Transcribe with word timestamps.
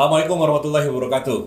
Assalamualaikum 0.00 0.40
warahmatullahi 0.40 0.88
wabarakatuh. 0.88 1.40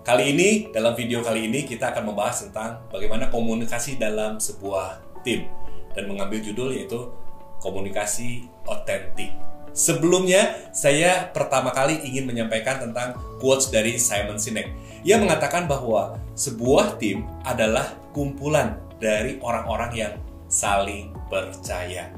Kali 0.00 0.32
ini, 0.32 0.72
dalam 0.72 0.96
video 0.96 1.20
kali 1.20 1.44
ini 1.44 1.68
kita 1.68 1.92
akan 1.92 2.08
membahas 2.08 2.48
tentang 2.48 2.80
bagaimana 2.88 3.28
komunikasi 3.28 4.00
dalam 4.00 4.40
sebuah 4.40 5.20
tim 5.20 5.44
dan 5.92 6.08
mengambil 6.08 6.40
judul 6.40 6.72
yaitu 6.72 7.12
komunikasi 7.60 8.48
otentik. 8.64 9.28
Sebelumnya, 9.76 10.72
saya 10.72 11.28
pertama 11.36 11.68
kali 11.68 12.00
ingin 12.00 12.24
menyampaikan 12.24 12.80
tentang 12.80 13.12
quotes 13.44 13.68
dari 13.68 14.00
Simon 14.00 14.40
Sinek. 14.40 14.72
Ia 15.04 15.20
mengatakan 15.20 15.68
bahwa 15.68 16.16
sebuah 16.32 16.96
tim 16.96 17.28
adalah 17.44 17.92
kumpulan 18.16 18.80
dari 18.96 19.36
orang-orang 19.44 19.92
yang 19.92 20.14
saling 20.48 21.12
percaya. 21.28 22.08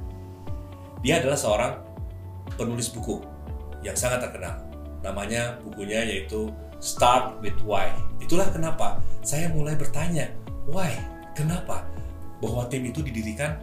Dia 1.03 1.19
adalah 1.19 1.35
seorang 1.35 1.83
penulis 2.55 2.95
buku 2.95 3.19
yang 3.83 3.99
sangat 3.99 4.23
terkenal. 4.23 4.68
Namanya 5.03 5.59
bukunya 5.63 6.03
yaitu 6.05 6.51
Start 6.79 7.43
with 7.43 7.59
Why. 7.67 7.91
Itulah 8.23 8.51
kenapa 8.55 9.03
saya 9.27 9.51
mulai 9.51 9.75
bertanya, 9.75 10.31
why? 10.71 10.95
Kenapa? 11.35 11.83
Bahwa 12.39 12.71
tim 12.71 12.87
itu 12.87 13.03
didirikan 13.03 13.59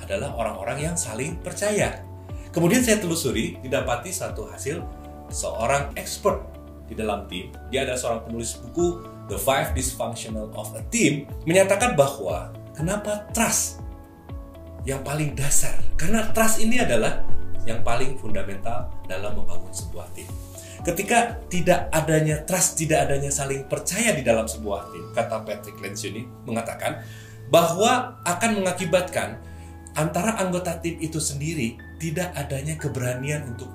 adalah 0.00 0.36
orang-orang 0.36 0.92
yang 0.92 0.96
saling 0.96 1.40
percaya. 1.40 2.04
Kemudian 2.52 2.84
saya 2.84 3.00
telusuri, 3.00 3.56
didapati 3.64 4.12
satu 4.12 4.48
hasil 4.48 4.84
seorang 5.32 5.94
expert 5.96 6.42
di 6.90 6.98
dalam 6.98 7.24
tim. 7.30 7.48
Dia 7.72 7.86
adalah 7.86 7.96
seorang 7.96 8.22
penulis 8.28 8.58
buku 8.60 8.86
The 9.30 9.38
Five 9.38 9.72
Dysfunctional 9.72 10.50
of 10.58 10.74
a 10.74 10.82
Team 10.90 11.30
menyatakan 11.46 11.94
bahwa 11.94 12.50
kenapa 12.74 13.30
trust 13.30 13.80
yang 14.84 15.00
paling 15.06 15.32
dasar. 15.38 15.78
Karena 15.94 16.28
trust 16.34 16.60
ini 16.60 16.82
adalah 16.82 17.22
yang 17.68 17.80
paling 17.86 18.16
fundamental 18.18 18.90
dalam 19.06 19.36
membangun 19.36 19.70
sebuah 19.70 20.08
tim. 20.16 20.28
Ketika 20.80 21.36
tidak 21.52 21.92
adanya 21.92 22.40
trust, 22.48 22.80
tidak 22.80 23.08
adanya 23.08 23.28
saling 23.28 23.68
percaya 23.68 24.16
di 24.16 24.24
dalam 24.24 24.48
sebuah 24.48 24.88
tim, 24.88 25.04
kata 25.12 25.44
Patrick 25.44 25.76
Lencioni 25.76 26.24
mengatakan 26.48 27.04
bahwa 27.52 28.16
akan 28.24 28.64
mengakibatkan 28.64 29.36
antara 29.98 30.40
anggota 30.40 30.80
tim 30.80 30.96
itu 31.02 31.20
sendiri 31.20 31.76
tidak 32.00 32.32
adanya 32.32 32.80
keberanian 32.80 33.44
untuk 33.52 33.68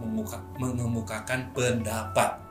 mengemukakan 0.57 1.53
pendapat. 1.53 2.41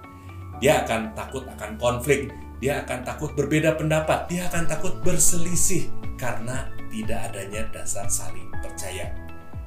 Dia 0.63 0.87
akan 0.87 1.19
takut 1.19 1.43
akan 1.51 1.75
konflik, 1.75 2.31
dia 2.63 2.87
akan 2.87 3.03
takut 3.03 3.35
berbeda 3.35 3.75
pendapat, 3.75 4.31
dia 4.31 4.47
akan 4.47 4.71
takut 4.71 4.95
berselisih 5.03 5.91
karena 6.15 6.71
tidak 6.95 7.35
adanya 7.35 7.67
dasar 7.75 8.07
saling 8.07 8.47
percaya. 8.63 9.24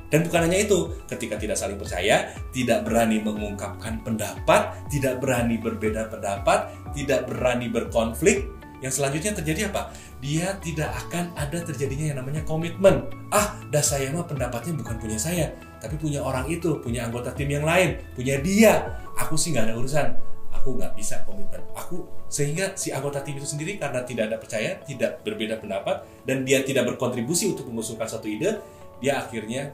Dan 0.08 0.24
bukan 0.24 0.48
hanya 0.48 0.64
itu, 0.64 0.96
ketika 1.12 1.36
tidak 1.36 1.60
saling 1.60 1.76
percaya, 1.76 2.32
tidak 2.56 2.88
berani 2.88 3.20
mengungkapkan 3.20 4.00
pendapat, 4.02 4.72
tidak 4.88 5.20
berani 5.20 5.60
berbeda 5.60 6.08
pendapat, 6.08 6.72
tidak 6.96 7.28
berani 7.28 7.68
berkonflik, 7.68 8.48
yang 8.78 8.94
selanjutnya 8.94 9.34
terjadi 9.34 9.74
apa? 9.74 9.90
Dia 10.22 10.54
tidak 10.62 10.94
akan 11.06 11.34
ada 11.34 11.60
terjadinya 11.66 12.14
yang 12.14 12.18
namanya 12.22 12.46
komitmen. 12.46 13.10
Ah, 13.34 13.58
dah 13.74 13.82
saya 13.82 14.14
mah 14.14 14.26
pendapatnya 14.30 14.78
bukan 14.78 15.02
punya 15.02 15.18
saya, 15.18 15.50
tapi 15.82 15.98
punya 15.98 16.22
orang 16.22 16.46
itu, 16.46 16.78
punya 16.78 17.10
anggota 17.10 17.34
tim 17.34 17.50
yang 17.50 17.66
lain, 17.66 17.98
punya 18.14 18.38
dia. 18.38 19.02
Aku 19.18 19.34
sih 19.34 19.50
nggak 19.54 19.74
ada 19.74 19.76
urusan. 19.82 20.08
Aku 20.54 20.78
nggak 20.78 20.94
bisa 20.94 21.26
komitmen. 21.26 21.62
Aku 21.74 22.06
sehingga 22.30 22.78
si 22.78 22.94
anggota 22.94 23.26
tim 23.26 23.42
itu 23.42 23.50
sendiri 23.50 23.82
karena 23.82 24.06
tidak 24.06 24.30
ada 24.30 24.38
percaya, 24.38 24.78
tidak 24.86 25.26
berbeda 25.26 25.58
pendapat, 25.58 26.06
dan 26.30 26.46
dia 26.46 26.62
tidak 26.62 26.86
berkontribusi 26.94 27.50
untuk 27.50 27.66
mengusulkan 27.74 28.06
satu 28.06 28.30
ide, 28.30 28.62
dia 29.02 29.22
akhirnya 29.26 29.74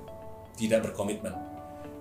tidak 0.57 0.85
berkomitmen. 0.89 1.33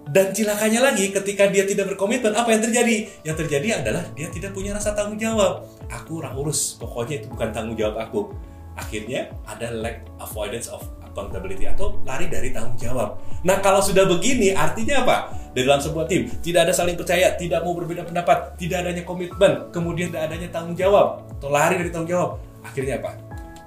Dan 0.03 0.35
cilakanya 0.35 0.83
lagi 0.83 1.15
ketika 1.15 1.47
dia 1.47 1.63
tidak 1.63 1.95
berkomitmen, 1.95 2.35
apa 2.35 2.51
yang 2.51 2.63
terjadi? 2.63 3.07
Yang 3.23 3.47
terjadi 3.47 3.69
adalah 3.83 4.03
dia 4.19 4.27
tidak 4.35 4.51
punya 4.51 4.75
rasa 4.75 4.99
tanggung 4.99 5.19
jawab. 5.19 5.63
Aku 5.87 6.19
ora 6.19 6.35
urus, 6.35 6.75
pokoknya 6.75 7.23
itu 7.23 7.27
bukan 7.31 7.55
tanggung 7.55 7.79
jawab 7.79 8.03
aku. 8.03 8.35
Akhirnya 8.75 9.31
ada 9.47 9.71
lack 9.71 10.03
avoidance 10.19 10.67
of 10.73 10.83
accountability 11.07 11.69
atau 11.69 12.01
lari 12.09 12.27
dari 12.27 12.51
tanggung 12.51 12.75
jawab. 12.81 13.21
Nah 13.45 13.61
kalau 13.61 13.85
sudah 13.85 14.09
begini 14.09 14.57
artinya 14.57 15.05
apa? 15.07 15.17
Di 15.53 15.63
dalam 15.69 15.85
sebuah 15.85 16.09
tim 16.09 16.27
tidak 16.41 16.67
ada 16.67 16.73
saling 16.75 16.97
percaya, 16.97 17.37
tidak 17.37 17.61
mau 17.63 17.77
berbeda 17.77 18.09
pendapat, 18.09 18.57
tidak 18.57 18.89
adanya 18.89 19.05
komitmen, 19.05 19.69
kemudian 19.69 20.09
tidak 20.09 20.33
adanya 20.33 20.49
tanggung 20.49 20.75
jawab 20.75 21.29
atau 21.39 21.49
lari 21.53 21.79
dari 21.79 21.93
tanggung 21.93 22.11
jawab. 22.11 22.31
Akhirnya 22.65 22.99
apa? 22.99 23.13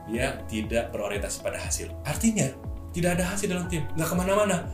Dia 0.09 0.41
tidak 0.49 0.89
berorientasi 0.89 1.37
pada 1.45 1.61
hasil. 1.61 1.93
Artinya 2.01 2.49
tidak 2.95 3.19
ada 3.19 3.27
hasil 3.35 3.51
dalam 3.51 3.67
tim, 3.67 3.83
nggak 3.99 4.07
ke 4.07 4.15
mana-mana. 4.15 4.71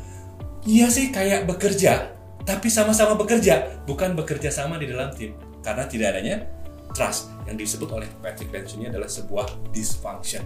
Iya 0.61 0.93
sih 0.93 1.09
kayak 1.09 1.49
bekerja, 1.49 2.13
tapi 2.45 2.69
sama-sama 2.69 3.17
bekerja, 3.17 3.81
bukan 3.89 4.13
bekerja 4.13 4.53
sama 4.53 4.77
di 4.77 4.85
dalam 4.85 5.09
tim. 5.17 5.33
Karena 5.65 5.89
tidak 5.89 6.13
adanya 6.13 6.45
trust 6.93 7.33
yang 7.49 7.57
disebut 7.57 7.89
oleh 7.89 8.05
Patrick 8.21 8.53
Bench 8.53 8.77
ini 8.77 8.93
adalah 8.93 9.09
sebuah 9.09 9.73
dysfunction. 9.73 10.45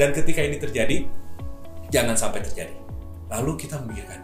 Dan 0.00 0.16
ketika 0.16 0.40
ini 0.40 0.56
terjadi, 0.56 1.04
jangan 1.92 2.16
sampai 2.16 2.40
terjadi. 2.40 2.72
Lalu 3.28 3.60
kita 3.60 3.76
memikirkan, 3.84 4.20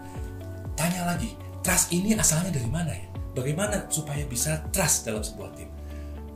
tanya 0.73 1.05
lagi, 1.05 1.37
trust 1.61 1.93
ini 1.93 2.17
asalnya 2.17 2.49
dari 2.49 2.69
mana 2.73 2.97
ya? 2.97 3.07
Bagaimana 3.37 3.93
supaya 3.93 4.25
bisa 4.25 4.65
trust 4.73 5.05
dalam 5.05 5.21
sebuah 5.21 5.53
tim? 5.53 5.69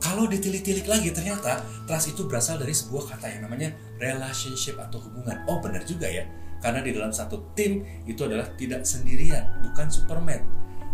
Kalau 0.01 0.25
ditilik-tilik 0.25 0.85
lagi, 0.89 1.13
ternyata 1.13 1.61
trust 1.85 2.13
itu 2.13 2.25
berasal 2.25 2.57
dari 2.57 2.73
sebuah 2.73 3.17
kata 3.17 3.37
yang 3.37 3.45
namanya 3.45 3.69
relationship 4.01 4.81
atau 4.81 4.97
hubungan. 4.97 5.45
Oh 5.45 5.61
benar 5.61 5.85
juga 5.85 6.09
ya, 6.09 6.25
karena 6.61 6.79
di 6.85 6.93
dalam 6.93 7.09
satu 7.09 7.51
tim 7.57 7.81
itu 8.05 8.21
adalah 8.23 8.45
tidak 8.55 8.85
sendirian, 8.85 9.49
bukan 9.65 9.89
Superman. 9.89 10.45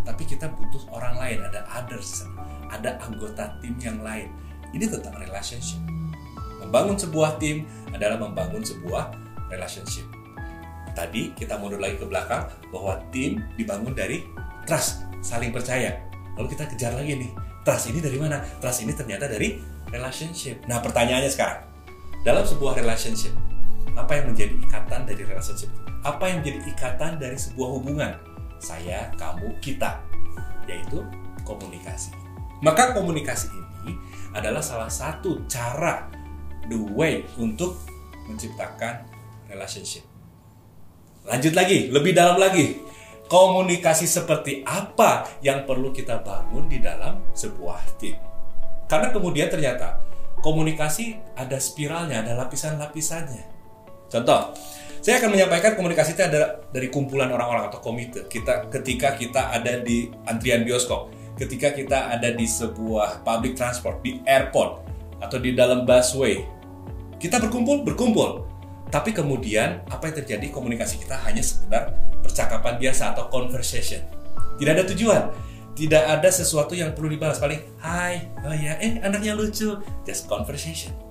Tapi 0.08 0.24
kita 0.24 0.48
butuh 0.48 0.88
orang 0.88 1.20
lain, 1.20 1.38
ada 1.44 1.68
others, 1.68 2.24
ada 2.72 2.96
anggota 3.04 3.60
tim 3.60 3.76
yang 3.76 4.00
lain. 4.00 4.32
Ini 4.72 4.88
tentang 4.88 5.20
relationship. 5.20 5.80
Membangun 6.64 6.96
sebuah 6.96 7.36
tim 7.36 7.68
adalah 7.92 8.16
membangun 8.16 8.64
sebuah 8.64 9.12
relationship. 9.52 10.08
Tadi 10.96 11.36
kita 11.36 11.60
mundur 11.60 11.78
lagi 11.78 12.00
ke 12.00 12.08
belakang 12.08 12.48
bahwa 12.72 12.98
tim 13.12 13.44
dibangun 13.60 13.92
dari 13.92 14.24
trust, 14.64 15.04
saling 15.20 15.52
percaya. 15.52 16.00
Lalu 16.40 16.56
kita 16.56 16.64
kejar 16.66 16.96
lagi 16.96 17.12
nih, 17.14 17.30
trust 17.62 17.92
ini 17.92 18.00
dari 18.00 18.16
mana? 18.16 18.40
Trust 18.58 18.82
ini 18.82 18.96
ternyata 18.96 19.28
dari 19.28 19.60
relationship. 19.92 20.64
Nah 20.64 20.80
pertanyaannya 20.80 21.30
sekarang, 21.30 21.60
dalam 22.24 22.44
sebuah 22.44 22.80
relationship, 22.80 23.32
apa 23.98 24.22
yang 24.22 24.30
menjadi 24.30 24.54
ikatan 24.62 25.00
dari 25.02 25.22
relationship? 25.26 25.70
Apa 26.06 26.30
yang 26.30 26.38
menjadi 26.40 26.60
ikatan 26.70 27.18
dari 27.18 27.34
sebuah 27.34 27.68
hubungan? 27.82 28.12
Saya 28.62 29.10
kamu 29.18 29.58
kita. 29.58 29.98
Yaitu 30.70 31.02
komunikasi. 31.42 32.14
Maka 32.62 32.94
komunikasi 32.94 33.50
ini 33.50 33.98
adalah 34.30 34.62
salah 34.62 34.90
satu 34.90 35.42
cara 35.50 36.06
the 36.70 36.78
way 36.94 37.26
untuk 37.42 37.74
menciptakan 38.30 39.02
relationship. 39.50 40.06
Lanjut 41.26 41.58
lagi 41.58 41.90
lebih 41.90 42.14
dalam 42.14 42.38
lagi. 42.38 42.86
Komunikasi 43.28 44.08
seperti 44.08 44.64
apa 44.64 45.28
yang 45.44 45.68
perlu 45.68 45.92
kita 45.92 46.24
bangun 46.24 46.64
di 46.64 46.80
dalam 46.80 47.20
sebuah 47.36 48.00
tim? 48.00 48.16
Karena 48.88 49.12
kemudian 49.12 49.52
ternyata 49.52 50.00
komunikasi 50.40 51.36
ada 51.36 51.60
spiralnya 51.60 52.24
ada 52.24 52.32
lapisan-lapisannya 52.40 53.57
Contoh, 54.08 54.56
saya 54.98 55.22
akan 55.22 55.30
menyampaikan 55.30 55.78
komunikasi 55.78 56.18
itu 56.18 56.22
ada 56.26 56.58
dari 56.74 56.90
kumpulan 56.90 57.30
orang-orang 57.30 57.70
atau 57.70 57.78
komite. 57.78 58.26
Kita 58.26 58.66
ketika 58.72 59.14
kita 59.14 59.54
ada 59.54 59.78
di 59.84 60.10
antrian 60.26 60.66
bioskop, 60.66 61.12
ketika 61.38 61.70
kita 61.70 62.12
ada 62.12 62.34
di 62.34 62.48
sebuah 62.48 63.22
public 63.22 63.54
transport, 63.54 64.02
di 64.02 64.18
airport 64.26 64.82
atau 65.22 65.38
di 65.38 65.54
dalam 65.54 65.86
busway, 65.86 66.42
kita 67.22 67.38
berkumpul, 67.38 67.86
berkumpul. 67.86 68.48
Tapi 68.88 69.12
kemudian 69.12 69.84
apa 69.92 70.08
yang 70.08 70.16
terjadi 70.24 70.48
komunikasi 70.48 70.96
kita 71.04 71.20
hanya 71.28 71.44
sekedar 71.44 71.92
percakapan 72.24 72.80
biasa 72.80 73.12
atau 73.12 73.28
conversation. 73.28 74.00
Tidak 74.56 74.72
ada 74.72 74.84
tujuan, 74.88 75.22
tidak 75.76 76.02
ada 76.08 76.28
sesuatu 76.32 76.72
yang 76.72 76.96
perlu 76.96 77.12
dibalas. 77.12 77.36
Paling, 77.36 77.60
hai, 77.84 78.32
oh 78.42 78.56
ya, 78.56 78.80
eh 78.80 78.98
anaknya 79.04 79.36
lucu, 79.36 79.76
just 80.08 80.24
conversation 80.24 81.07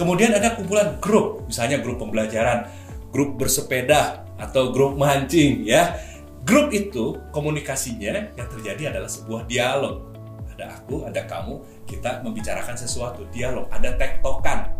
Kemudian 0.00 0.32
ada 0.32 0.56
kumpulan 0.56 0.96
grup, 0.96 1.44
misalnya 1.44 1.76
grup 1.84 2.00
pembelajaran, 2.00 2.72
grup 3.12 3.36
bersepeda, 3.36 4.24
atau 4.40 4.72
grup 4.72 4.96
mancing 4.96 5.60
ya. 5.68 5.92
Grup 6.40 6.72
itu 6.72 7.20
komunikasinya 7.36 8.32
yang 8.32 8.48
terjadi 8.48 8.96
adalah 8.96 9.12
sebuah 9.12 9.44
dialog. 9.44 10.08
Ada 10.56 10.80
aku, 10.80 11.04
ada 11.04 11.28
kamu, 11.28 11.84
kita 11.84 12.24
membicarakan 12.24 12.80
sesuatu, 12.80 13.28
dialog, 13.28 13.68
ada 13.68 13.92
tektokan. 14.00 14.72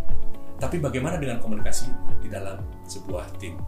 Tapi 0.56 0.80
bagaimana 0.80 1.20
dengan 1.20 1.36
komunikasi 1.36 1.92
di 2.24 2.32
dalam 2.32 2.64
sebuah 2.88 3.28
tim? 3.36 3.60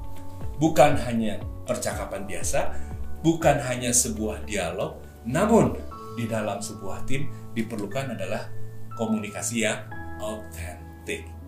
Bukan 0.56 0.96
hanya 1.04 1.36
percakapan 1.68 2.24
biasa, 2.24 2.72
bukan 3.20 3.60
hanya 3.60 3.92
sebuah 3.92 4.48
dialog, 4.48 4.96
namun 5.28 5.76
di 6.16 6.24
dalam 6.24 6.64
sebuah 6.64 7.04
tim 7.04 7.28
diperlukan 7.52 8.16
adalah 8.16 8.48
komunikasi 8.96 9.68
yang 9.68 9.84
autentik 10.16 11.41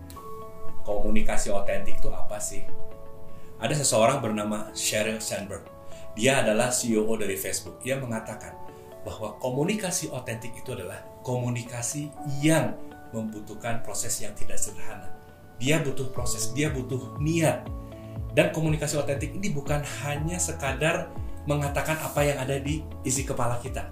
komunikasi 0.85 1.49
otentik 1.49 1.97
itu 1.97 2.13
apa 2.13 2.37
sih? 2.37 2.61
Ada 3.57 3.81
seseorang 3.81 4.21
bernama 4.21 4.69
Sheryl 4.77 5.17
Sandberg. 5.17 5.65
Dia 6.15 6.45
adalah 6.45 6.71
CEO 6.71 7.09
dari 7.19 7.35
Facebook. 7.35 7.83
Ia 7.83 7.99
mengatakan 7.99 8.55
bahwa 9.03 9.35
komunikasi 9.41 10.13
otentik 10.13 10.55
itu 10.55 10.71
adalah 10.71 11.03
komunikasi 11.25 12.13
yang 12.39 12.77
membutuhkan 13.11 13.83
proses 13.83 14.21
yang 14.21 14.31
tidak 14.37 14.61
sederhana. 14.61 15.11
Dia 15.59 15.79
butuh 15.83 16.11
proses, 16.11 16.51
dia 16.55 16.71
butuh 16.71 17.17
niat. 17.19 17.65
Dan 18.35 18.51
komunikasi 18.51 18.99
otentik 18.99 19.31
ini 19.31 19.51
bukan 19.51 19.79
hanya 20.03 20.35
sekadar 20.35 21.11
mengatakan 21.47 21.95
apa 22.01 22.21
yang 22.25 22.37
ada 22.41 22.59
di 22.59 22.83
isi 23.07 23.23
kepala 23.23 23.61
kita 23.63 23.87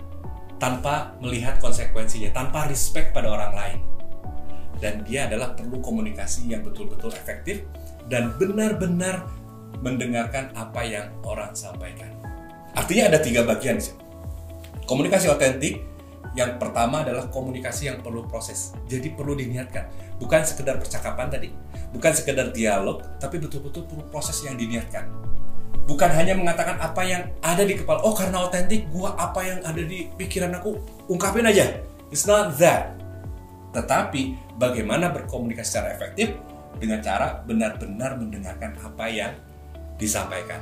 tanpa 0.60 1.16
melihat 1.20 1.60
konsekuensinya, 1.60 2.32
tanpa 2.36 2.68
respect 2.68 3.16
pada 3.16 3.32
orang 3.32 3.54
lain. 3.56 3.80
Dan 4.84 5.08
dia 5.08 5.32
adalah 5.32 5.56
perlu 5.56 5.80
komunikasi 5.80 6.52
yang 6.52 6.60
betul-betul 6.60 7.16
efektif 7.16 7.64
dan 8.12 8.36
benar-benar 8.36 9.32
mendengarkan 9.80 10.52
apa 10.60 10.84
yang 10.84 11.08
orang 11.24 11.56
sampaikan. 11.56 12.12
Artinya 12.76 13.16
ada 13.16 13.20
tiga 13.24 13.48
bagian 13.48 13.80
sih. 13.80 13.96
Komunikasi 14.84 15.32
otentik 15.32 15.80
yang 16.34 16.58
pertama 16.58 17.06
adalah 17.06 17.30
komunikasi 17.30 17.88
yang 17.94 18.02
perlu 18.02 18.26
proses. 18.26 18.74
Jadi 18.90 19.14
perlu 19.14 19.38
diniatkan. 19.38 20.18
Bukan 20.18 20.42
sekedar 20.44 20.82
percakapan 20.82 21.30
tadi, 21.30 21.50
bukan 21.94 22.12
sekedar 22.12 22.50
dialog, 22.52 23.06
tapi 23.22 23.38
betul-betul 23.38 23.86
perlu 23.86 24.04
proses 24.10 24.42
yang 24.42 24.58
diniatkan. 24.58 25.08
Bukan 25.84 26.10
hanya 26.16 26.34
mengatakan 26.34 26.80
apa 26.80 27.02
yang 27.04 27.28
ada 27.44 27.62
di 27.68 27.76
kepala. 27.76 28.02
Oh, 28.02 28.16
karena 28.16 28.40
otentik, 28.40 28.88
gua 28.90 29.14
apa 29.20 29.44
yang 29.46 29.60
ada 29.68 29.84
di 29.84 30.10
pikiran 30.16 30.56
aku 30.58 30.80
ungkapin 31.12 31.46
aja. 31.46 31.76
It's 32.10 32.26
not 32.26 32.56
that. 32.58 33.03
Tetapi 33.74 34.56
bagaimana 34.62 35.10
berkomunikasi 35.10 35.68
secara 35.68 35.98
efektif 35.98 36.38
dengan 36.78 37.02
cara 37.02 37.42
benar-benar 37.44 38.16
mendengarkan 38.22 38.78
apa 38.82 39.06
yang 39.10 39.34
disampaikan. 39.98 40.62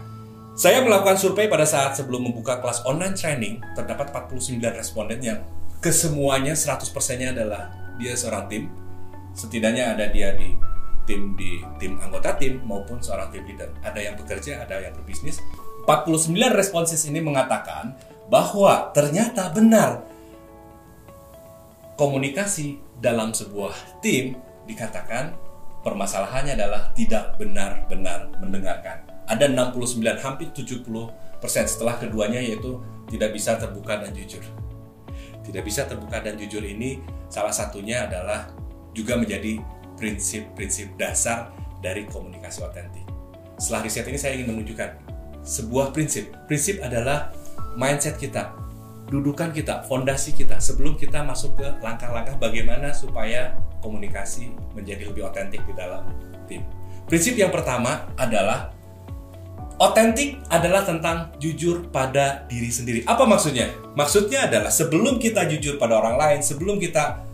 Saya 0.52 0.84
melakukan 0.84 1.16
survei 1.16 1.48
pada 1.48 1.64
saat 1.64 1.96
sebelum 1.96 2.28
membuka 2.28 2.60
kelas 2.60 2.84
online 2.84 3.16
training, 3.16 3.64
terdapat 3.72 4.12
49 4.12 4.60
responden 4.76 5.20
yang 5.24 5.40
kesemuanya 5.80 6.54
100%-nya 6.54 7.32
adalah 7.32 7.72
dia 7.96 8.14
seorang 8.14 8.46
tim. 8.52 8.64
Setidaknya 9.32 9.96
ada 9.96 10.12
dia 10.12 10.36
di 10.36 10.52
tim 11.08 11.34
di 11.40 11.64
tim 11.82 11.98
anggota 12.04 12.36
tim 12.38 12.62
maupun 12.68 13.00
seorang 13.00 13.32
tim 13.32 13.48
leader. 13.48 13.72
Ada 13.82 14.00
yang 14.12 14.16
bekerja, 14.20 14.62
ada 14.62 14.78
yang 14.78 14.94
berbisnis. 14.94 15.40
49 15.88 16.30
responses 16.54 17.02
ini 17.10 17.24
mengatakan 17.24 17.98
bahwa 18.30 18.94
ternyata 18.94 19.50
benar 19.50 20.06
komunikasi 21.98 22.78
dalam 23.02 23.34
sebuah 23.34 24.00
tim 24.00 24.38
dikatakan 24.70 25.34
permasalahannya 25.82 26.54
adalah 26.54 26.94
tidak 26.94 27.36
benar-benar 27.42 28.30
mendengarkan. 28.38 29.02
Ada 29.26 29.50
69 29.50 29.98
hampir 30.22 30.54
70 30.54 30.86
persen 31.42 31.66
setelah 31.66 31.98
keduanya 31.98 32.38
yaitu 32.38 32.78
tidak 33.10 33.34
bisa 33.34 33.58
terbuka 33.58 33.98
dan 33.98 34.14
jujur 34.14 34.46
tidak 35.46 35.64
bisa 35.66 35.86
terbuka 35.90 36.22
dan 36.22 36.38
jujur 36.38 36.62
ini 36.62 37.02
salah 37.28 37.54
satunya 37.54 38.06
adalah 38.06 38.50
juga 38.94 39.18
menjadi 39.18 39.58
prinsip-prinsip 39.98 40.98
dasar 40.98 41.54
dari 41.82 42.06
komunikasi 42.10 42.62
otentik. 42.62 43.06
Setelah 43.58 43.86
riset 43.86 44.06
ini 44.10 44.18
saya 44.18 44.34
ingin 44.38 44.54
menunjukkan 44.54 44.90
sebuah 45.42 45.94
prinsip. 45.94 46.34
Prinsip 46.46 46.82
adalah 46.82 47.34
mindset 47.78 48.18
kita, 48.18 48.54
dudukan 49.12 49.52
kita, 49.52 49.84
fondasi 49.92 50.32
kita 50.32 50.64
sebelum 50.64 50.96
kita 50.96 51.20
masuk 51.28 51.60
ke 51.60 51.68
langkah-langkah 51.84 52.40
bagaimana 52.40 52.96
supaya 52.96 53.60
komunikasi 53.84 54.56
menjadi 54.72 55.12
lebih 55.12 55.28
otentik 55.28 55.60
di 55.68 55.76
dalam 55.76 56.08
tim. 56.48 56.64
Prinsip 57.12 57.36
yang 57.36 57.52
pertama 57.52 58.08
adalah 58.16 58.72
Otentik 59.82 60.38
adalah 60.54 60.86
tentang 60.86 61.34
jujur 61.42 61.90
pada 61.90 62.46
diri 62.46 62.70
sendiri. 62.70 63.02
Apa 63.02 63.26
maksudnya? 63.26 63.66
Maksudnya 63.98 64.46
adalah 64.46 64.70
sebelum 64.70 65.18
kita 65.18 65.50
jujur 65.50 65.82
pada 65.82 65.98
orang 65.98 66.22
lain, 66.22 66.40
sebelum 66.46 66.78
kita 66.78 67.26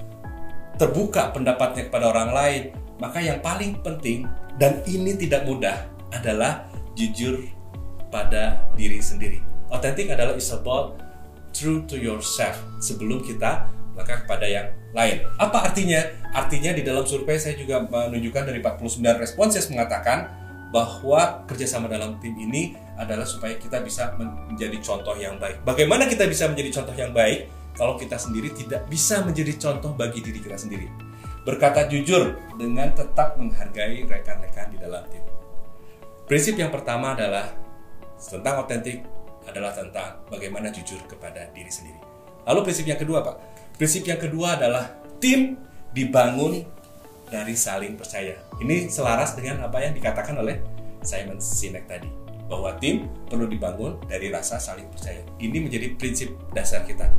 terbuka 0.79 1.35
pendapatnya 1.35 1.91
kepada 1.91 2.07
orang 2.07 2.31
lain, 2.31 2.61
maka 3.03 3.19
yang 3.19 3.43
paling 3.43 3.75
penting 3.83 4.23
dan 4.55 4.79
ini 4.87 5.19
tidak 5.19 5.43
mudah 5.43 5.91
adalah 6.15 6.71
jujur 6.95 7.43
pada 8.07 8.63
diri 8.79 9.03
sendiri. 9.03 9.43
Otentik 9.67 10.07
adalah 10.07 10.31
is 10.39 10.47
about 10.55 11.06
true 11.57 11.81
to 11.89 11.97
yourself 11.97 12.53
sebelum 12.77 13.25
kita 13.25 13.65
maka 13.97 14.21
kepada 14.21 14.45
yang 14.45 14.69
lain. 14.93 15.25
Apa 15.41 15.73
artinya? 15.73 16.05
Artinya 16.29 16.69
di 16.77 16.85
dalam 16.85 17.01
survei 17.01 17.41
saya 17.41 17.57
juga 17.57 17.81
menunjukkan 17.81 18.45
dari 18.45 18.61
49 18.61 19.01
responses 19.17 19.65
mengatakan 19.73 20.29
bahwa 20.69 21.41
kerjasama 21.49 21.89
dalam 21.89 22.21
tim 22.21 22.37
ini 22.37 22.77
adalah 22.93 23.25
supaya 23.25 23.57
kita 23.57 23.81
bisa 23.81 24.13
menjadi 24.13 24.77
contoh 24.85 25.17
yang 25.17 25.41
baik. 25.41 25.65
Bagaimana 25.65 26.05
kita 26.05 26.29
bisa 26.29 26.45
menjadi 26.45 26.77
contoh 26.77 26.93
yang 26.93 27.09
baik 27.09 27.49
kalau 27.73 27.97
kita 27.97 28.21
sendiri 28.21 28.53
tidak 28.53 28.85
bisa 28.85 29.25
menjadi 29.25 29.57
contoh 29.57 29.97
bagi 29.97 30.21
diri 30.21 30.37
kita 30.37 30.61
sendiri? 30.61 30.85
Berkata 31.41 31.89
jujur 31.89 32.37
dengan 32.59 32.93
tetap 32.93 33.39
menghargai 33.39 34.05
rekan-rekan 34.05 34.67
di 34.69 34.77
dalam 34.77 35.01
tim. 35.09 35.23
Prinsip 36.27 36.59
yang 36.59 36.69
pertama 36.69 37.15
adalah 37.15 37.49
tentang 38.19 38.67
otentik 38.67 38.99
adalah 39.47 39.71
tentang 39.71 40.21
bagaimana 40.27 40.69
jujur 40.69 40.99
kepada 41.07 41.47
diri 41.55 41.71
sendiri. 41.71 41.97
Lalu 42.47 42.71
prinsip 42.71 42.85
yang 42.87 42.99
kedua, 42.99 43.23
Pak. 43.23 43.35
Prinsip 43.79 44.03
yang 44.03 44.19
kedua 44.19 44.59
adalah 44.59 44.99
tim 45.19 45.59
dibangun 45.91 46.63
dari 47.27 47.55
saling 47.55 47.99
percaya. 47.99 48.39
Ini 48.59 48.87
selaras 48.87 49.35
dengan 49.35 49.67
apa 49.67 49.83
yang 49.83 49.95
dikatakan 49.95 50.35
oleh 50.39 50.63
Simon 51.03 51.39
Sinek 51.39 51.87
tadi 51.87 52.07
bahwa 52.47 52.75
tim 52.79 53.11
perlu 53.27 53.45
dibangun 53.47 53.99
dari 54.07 54.31
rasa 54.31 54.57
saling 54.57 54.87
percaya. 54.87 55.19
Ini 55.39 55.57
menjadi 55.59 55.93
prinsip 55.99 56.31
dasar 56.55 56.87
kita. 56.87 57.11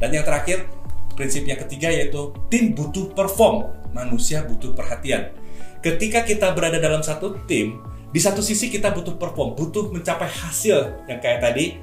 Dan 0.00 0.16
yang 0.16 0.24
terakhir, 0.24 0.64
prinsip 1.12 1.44
yang 1.44 1.60
ketiga 1.60 1.92
yaitu 1.92 2.32
tim 2.48 2.72
butuh 2.72 3.12
perform, 3.12 3.68
manusia 3.92 4.40
butuh 4.40 4.72
perhatian. 4.72 5.36
Ketika 5.84 6.24
kita 6.24 6.56
berada 6.56 6.80
dalam 6.80 7.04
satu 7.04 7.36
tim, 7.44 7.80
di 8.10 8.18
satu 8.18 8.42
sisi 8.42 8.66
kita 8.66 8.90
butuh 8.90 9.14
perform, 9.14 9.54
butuh 9.54 9.90
mencapai 9.94 10.26
hasil 10.26 11.06
yang 11.06 11.22
kayak 11.22 11.42
tadi 11.42 11.78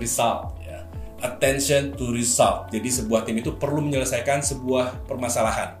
result 0.00 0.56
ya. 0.64 0.84
Attention 1.20 1.92
to 1.92 2.08
result. 2.14 2.72
Jadi 2.72 2.88
sebuah 2.88 3.28
tim 3.28 3.36
itu 3.42 3.52
perlu 3.52 3.84
menyelesaikan 3.84 4.40
sebuah 4.40 5.04
permasalahan 5.04 5.76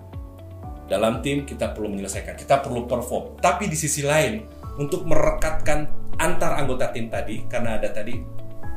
dalam 0.88 1.20
tim 1.20 1.44
kita 1.44 1.76
perlu 1.76 1.92
menyelesaikan, 1.92 2.34
kita 2.34 2.64
perlu 2.64 2.88
perform. 2.88 3.36
Tapi 3.38 3.68
di 3.68 3.76
sisi 3.76 4.02
lain, 4.02 4.40
untuk 4.80 5.04
merekatkan 5.04 5.84
antar 6.16 6.56
anggota 6.56 6.90
tim 6.90 7.12
tadi, 7.12 7.44
karena 7.44 7.76
ada 7.76 7.92
tadi 7.92 8.16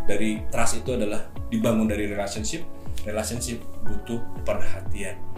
dari 0.05 0.43
trust 0.51 0.83
itu 0.83 0.99
adalah 0.99 1.23
dibangun 1.47 1.87
dari 1.87 2.11
relationship, 2.11 2.61
relationship 3.07 3.63
butuh 3.87 4.19
perhatian. 4.43 5.30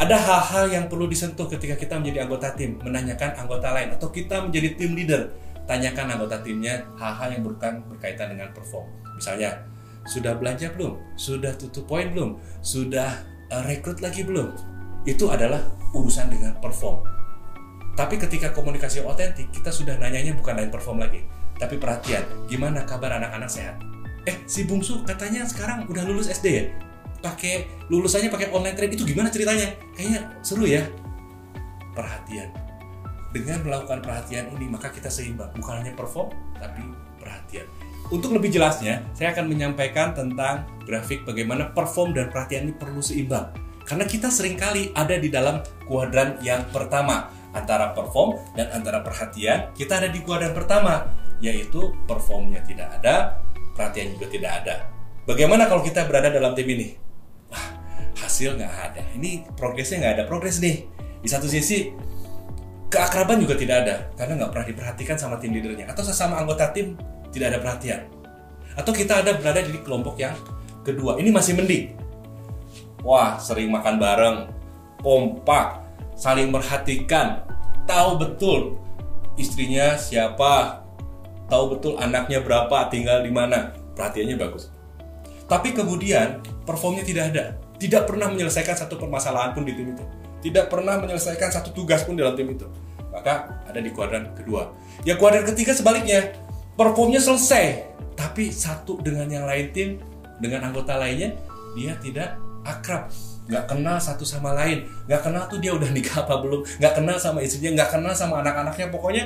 Ada 0.00 0.16
hal-hal 0.16 0.64
yang 0.72 0.84
perlu 0.88 1.04
disentuh 1.04 1.44
ketika 1.44 1.76
kita 1.76 2.00
menjadi 2.00 2.24
anggota 2.24 2.56
tim, 2.56 2.80
menanyakan 2.80 3.36
anggota 3.36 3.68
lain, 3.68 3.92
atau 3.92 4.08
kita 4.08 4.40
menjadi 4.40 4.72
tim 4.72 4.96
leader, 4.96 5.28
tanyakan 5.68 6.16
anggota 6.16 6.40
timnya 6.40 6.88
hal-hal 6.96 7.28
yang 7.36 7.44
bukan 7.44 7.84
berkaitan 7.84 8.32
dengan 8.32 8.48
perform. 8.56 8.88
Misalnya, 9.12 9.60
sudah 10.08 10.40
belanja 10.40 10.72
belum? 10.72 10.96
Sudah 11.20 11.52
tutup 11.52 11.84
poin 11.84 12.08
belum? 12.16 12.40
Sudah 12.64 13.12
uh, 13.52 13.60
rekrut 13.68 14.00
lagi 14.00 14.24
belum? 14.24 14.56
Itu 15.04 15.28
adalah 15.28 15.60
urusan 15.92 16.32
dengan 16.32 16.56
perform. 16.64 17.04
Tapi 17.92 18.16
ketika 18.16 18.56
komunikasi 18.56 19.04
otentik, 19.04 19.52
kita 19.52 19.68
sudah 19.68 20.00
nanyanya 20.00 20.32
bukan 20.32 20.56
lain 20.56 20.72
perform 20.72 21.04
lagi, 21.04 21.28
tapi 21.60 21.76
perhatian. 21.76 22.24
Gimana 22.48 22.88
kabar 22.88 23.20
anak-anak 23.20 23.52
sehat? 23.52 23.76
Eh, 24.24 24.48
si 24.48 24.64
bungsu 24.64 25.04
katanya 25.04 25.44
sekarang 25.44 25.84
udah 25.92 26.08
lulus 26.08 26.32
SD 26.32 26.46
ya? 26.48 26.64
Pakai 27.20 27.68
lulusannya 27.92 28.32
pakai 28.32 28.48
online 28.52 28.76
trade 28.76 28.96
itu 28.96 29.04
gimana 29.04 29.28
ceritanya? 29.28 29.76
Kayaknya 29.92 30.20
seru 30.40 30.64
ya. 30.64 30.84
Perhatian. 31.92 32.48
Dengan 33.30 33.62
melakukan 33.62 34.02
perhatian 34.02 34.50
ini, 34.58 34.66
maka 34.66 34.90
kita 34.90 35.06
seimbang. 35.06 35.54
Bukan 35.54 35.84
hanya 35.84 35.94
perform, 35.94 36.34
tapi 36.58 36.82
perhatian. 37.22 37.68
Untuk 38.10 38.34
lebih 38.34 38.50
jelasnya, 38.50 39.06
saya 39.14 39.30
akan 39.30 39.46
menyampaikan 39.46 40.10
tentang 40.16 40.66
grafik 40.82 41.22
bagaimana 41.22 41.70
perform 41.70 42.10
dan 42.10 42.26
perhatian 42.34 42.66
ini 42.66 42.74
perlu 42.74 42.98
seimbang 42.98 43.54
karena 43.90 44.06
kita 44.06 44.30
sering 44.30 44.54
kali 44.54 44.94
ada 44.94 45.18
di 45.18 45.26
dalam 45.26 45.66
kuadran 45.90 46.38
yang 46.46 46.62
pertama 46.70 47.26
antara 47.50 47.90
perform 47.90 48.38
dan 48.54 48.70
antara 48.70 49.02
perhatian 49.02 49.74
kita 49.74 49.98
ada 49.98 50.06
di 50.06 50.22
kuadran 50.22 50.54
pertama 50.54 51.10
yaitu 51.42 51.90
performnya 52.06 52.62
tidak 52.62 52.86
ada 53.02 53.42
perhatian 53.74 54.14
juga 54.14 54.26
tidak 54.30 54.52
ada 54.62 54.74
bagaimana 55.26 55.66
kalau 55.66 55.82
kita 55.82 56.06
berada 56.06 56.30
dalam 56.30 56.54
tim 56.54 56.70
ini 56.70 56.94
hasil 58.20 58.56
nggak 58.60 58.74
ada. 58.92 59.02
Ini 59.16 59.48
progresnya 59.56 60.04
nggak 60.04 60.12
ada. 60.20 60.24
Progres 60.28 60.60
nih. 60.60 60.86
Di 61.20 61.28
satu 61.28 61.48
sisi 61.48 61.92
keakraban 62.92 63.40
juga 63.40 63.56
tidak 63.56 63.76
ada. 63.86 63.96
Karena 64.16 64.44
nggak 64.44 64.50
pernah 64.52 64.66
diperhatikan 64.68 65.16
sama 65.16 65.36
tim 65.40 65.56
leadernya. 65.56 65.88
Atau 65.88 66.04
sesama 66.04 66.38
anggota 66.38 66.70
tim 66.70 66.94
tidak 67.32 67.56
ada 67.56 67.58
perhatian. 67.58 68.00
Atau 68.76 68.92
kita 68.94 69.24
ada 69.24 69.34
berada 69.34 69.60
di 69.64 69.80
kelompok 69.80 70.20
yang 70.20 70.36
kedua. 70.86 71.18
Ini 71.18 71.30
masih 71.32 71.56
mending. 71.58 71.96
Wah, 73.00 73.40
sering 73.40 73.72
makan 73.72 73.96
bareng, 73.96 74.36
kompak, 75.00 75.80
saling 76.12 76.52
merhatikan, 76.52 77.48
tahu 77.88 78.20
betul 78.20 78.76
istrinya 79.40 79.96
siapa, 79.96 80.84
tahu 81.48 81.76
betul 81.76 81.96
anaknya 81.96 82.44
berapa, 82.44 82.92
tinggal 82.92 83.24
di 83.24 83.32
mana. 83.32 83.72
Perhatiannya 83.96 84.36
bagus. 84.36 84.68
Tapi 85.48 85.72
kemudian 85.72 86.44
performnya 86.68 87.02
tidak 87.02 87.34
ada. 87.34 87.44
Tidak 87.80 88.04
pernah 88.04 88.28
menyelesaikan 88.28 88.76
satu 88.76 89.00
permasalahan 89.00 89.56
pun 89.56 89.64
di 89.64 89.72
tim 89.72 89.96
itu. 89.96 90.04
Tidak 90.44 90.68
pernah 90.68 91.00
menyelesaikan 91.00 91.48
satu 91.48 91.72
tugas 91.72 92.04
pun 92.04 92.14
dalam 92.14 92.36
tim 92.36 92.52
itu. 92.52 92.68
Maka 93.08 93.64
ada 93.64 93.80
di 93.80 93.88
kuadran 93.90 94.36
kedua. 94.36 94.70
Ya 95.02 95.16
kuadran 95.16 95.48
ketiga 95.48 95.72
sebaliknya. 95.72 96.36
Performnya 96.76 97.18
selesai. 97.18 97.88
Tapi 98.14 98.52
satu 98.52 99.00
dengan 99.00 99.26
yang 99.32 99.48
lain 99.48 99.72
tim, 99.72 99.88
dengan 100.36 100.68
anggota 100.68 101.00
lainnya, 101.00 101.32
dia 101.72 101.96
tidak 101.96 102.36
akrab 102.64 103.08
nggak 103.50 103.66
kenal 103.66 103.98
satu 103.98 104.22
sama 104.22 104.54
lain 104.54 104.86
nggak 105.10 105.26
kenal 105.26 105.42
tuh 105.50 105.58
dia 105.58 105.74
udah 105.74 105.90
nikah 105.90 106.22
apa 106.22 106.38
belum 106.38 106.62
nggak 106.78 106.92
kenal 106.94 107.16
sama 107.18 107.42
istrinya 107.42 107.82
nggak 107.82 107.90
kenal 107.98 108.14
sama 108.14 108.38
anak-anaknya 108.46 108.86
pokoknya 108.94 109.24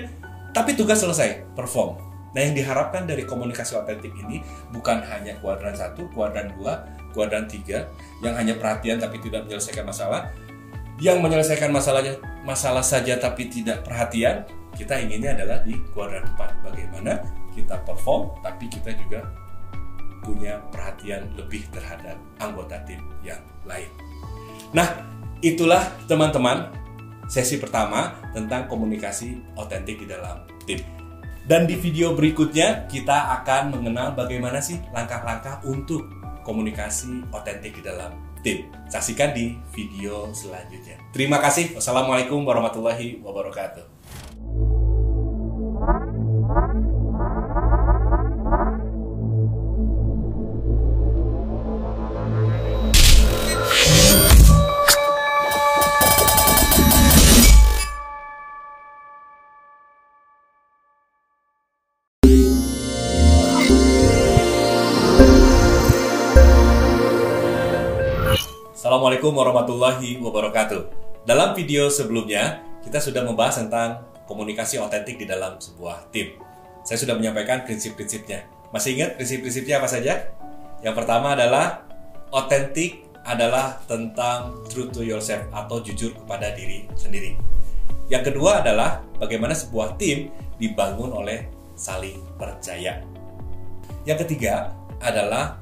tapi 0.57 0.73
tugas 0.73 1.05
selesai 1.05 1.45
perform 1.53 2.01
nah 2.33 2.41
yang 2.41 2.57
diharapkan 2.57 3.05
dari 3.05 3.29
komunikasi 3.29 3.77
otentik 3.77 4.11
ini 4.25 4.41
bukan 4.73 5.05
hanya 5.07 5.37
kuadran 5.45 5.77
satu 5.77 6.09
kuadran 6.17 6.51
dua 6.57 6.83
kuadran 7.15 7.47
tiga 7.47 7.87
yang 8.21 8.35
hanya 8.35 8.59
perhatian 8.59 8.99
tapi 8.99 9.23
tidak 9.23 9.47
menyelesaikan 9.47 9.87
masalah 9.87 10.35
yang 10.99 11.23
menyelesaikan 11.23 11.71
masalahnya 11.71 12.19
masalah 12.43 12.83
saja 12.83 13.15
tapi 13.19 13.47
tidak 13.47 13.87
perhatian 13.87 14.43
kita 14.75 14.99
inginnya 14.99 15.39
adalah 15.39 15.63
di 15.63 15.79
kuadran 15.95 16.27
4 16.35 16.67
bagaimana 16.67 17.23
kita 17.55 17.79
perform 17.87 18.35
tapi 18.43 18.67
kita 18.67 18.91
juga 18.99 19.23
punya 20.25 20.59
perhatian 20.73 21.29
lebih 21.37 21.69
terhadap 21.69 22.17
anggota 22.41 22.81
tim 22.89 22.99
yang 23.21 23.39
lain. 23.69 23.87
Nah, 24.73 24.89
itulah 25.45 25.85
teman-teman 26.09 26.73
sesi 27.29 27.61
pertama 27.61 28.17
tentang 28.33 28.65
komunikasi 28.67 29.55
otentik 29.55 30.03
di 30.03 30.07
dalam 30.09 30.49
tim. 30.65 30.81
Dan 31.45 31.69
di 31.69 31.77
video 31.77 32.17
berikutnya 32.17 32.89
kita 32.89 33.37
akan 33.41 33.77
mengenal 33.77 34.17
bagaimana 34.17 34.65
sih 34.65 34.81
langkah-langkah 34.97 35.61
untuk 35.69 36.09
komunikasi 36.45 37.25
otentik 37.33 37.81
di 37.81 37.83
dalam 37.83 38.15
tim. 38.45 38.69
Saksikan 38.87 39.33
di 39.33 39.57
video 39.73 40.29
selanjutnya. 40.37 41.01
Terima 41.11 41.41
kasih. 41.41 41.73
Wassalamualaikum 41.75 42.45
warahmatullahi 42.45 43.25
wabarakatuh. 43.25 43.94
Assalamualaikum 68.95 69.35
warahmatullahi 69.35 70.23
wabarakatuh. 70.23 70.87
Dalam 71.27 71.51
video 71.59 71.91
sebelumnya, 71.91 72.63
kita 72.79 73.03
sudah 73.03 73.27
membahas 73.27 73.59
tentang 73.59 74.07
komunikasi 74.31 74.79
otentik 74.79 75.19
di 75.19 75.27
dalam 75.27 75.59
sebuah 75.59 76.15
tim. 76.15 76.39
Saya 76.87 77.03
sudah 77.03 77.19
menyampaikan 77.19 77.67
prinsip-prinsipnya. 77.67 78.47
Masih 78.71 78.95
ingat 78.95 79.19
prinsip-prinsipnya 79.19 79.83
apa 79.83 79.91
saja? 79.91 80.31
Yang 80.79 80.95
pertama 80.95 81.35
adalah 81.35 81.83
otentik 82.31 83.03
adalah 83.27 83.83
tentang 83.91 84.63
true 84.71 84.87
to 84.95 85.03
yourself 85.03 85.43
atau 85.51 85.83
jujur 85.83 86.15
kepada 86.15 86.55
diri 86.55 86.87
sendiri. 86.95 87.35
Yang 88.07 88.31
kedua 88.31 88.63
adalah 88.63 89.03
bagaimana 89.19 89.59
sebuah 89.59 89.99
tim 89.99 90.31
dibangun 90.63 91.11
oleh 91.11 91.51
saling 91.75 92.23
percaya. 92.39 93.03
Yang 94.07 94.23
ketiga 94.23 94.71
adalah 95.03 95.59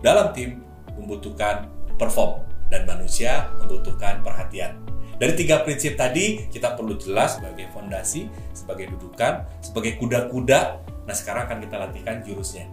dalam 0.00 0.32
tim 0.32 0.64
membutuhkan 0.96 1.71
perform 2.02 2.42
dan 2.66 2.82
manusia 2.82 3.46
membutuhkan 3.62 4.26
perhatian. 4.26 4.74
Dari 5.22 5.38
tiga 5.38 5.62
prinsip 5.62 5.94
tadi 5.94 6.50
kita 6.50 6.74
perlu 6.74 6.98
jelas 6.98 7.38
sebagai 7.38 7.70
fondasi, 7.70 8.26
sebagai 8.50 8.90
dudukan, 8.98 9.46
sebagai 9.62 9.94
kuda-kuda. 10.02 10.82
Nah 11.06 11.14
sekarang 11.14 11.46
akan 11.46 11.62
kita 11.62 11.76
latihkan 11.78 12.26
jurusnya. 12.26 12.66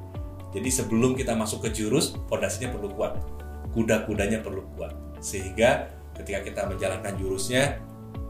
Jadi 0.50 0.70
sebelum 0.74 1.14
kita 1.14 1.38
masuk 1.38 1.70
ke 1.70 1.70
jurus, 1.70 2.18
fondasinya 2.26 2.74
perlu 2.74 2.90
kuat. 2.98 3.22
Kuda-kudanya 3.70 4.42
perlu 4.42 4.66
kuat. 4.74 4.98
Sehingga 5.22 5.94
ketika 6.18 6.42
kita 6.42 6.62
menjalankan 6.66 7.14
jurusnya, 7.22 7.78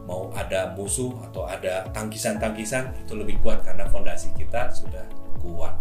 mau 0.04 0.28
ada 0.36 0.76
musuh 0.76 1.16
atau 1.24 1.48
ada 1.48 1.88
tangkisan-tangkisan, 1.96 2.92
itu 3.00 3.16
lebih 3.16 3.40
kuat 3.40 3.64
karena 3.64 3.88
fondasi 3.88 4.36
kita 4.36 4.68
sudah 4.68 5.08
kuat. 5.40 5.80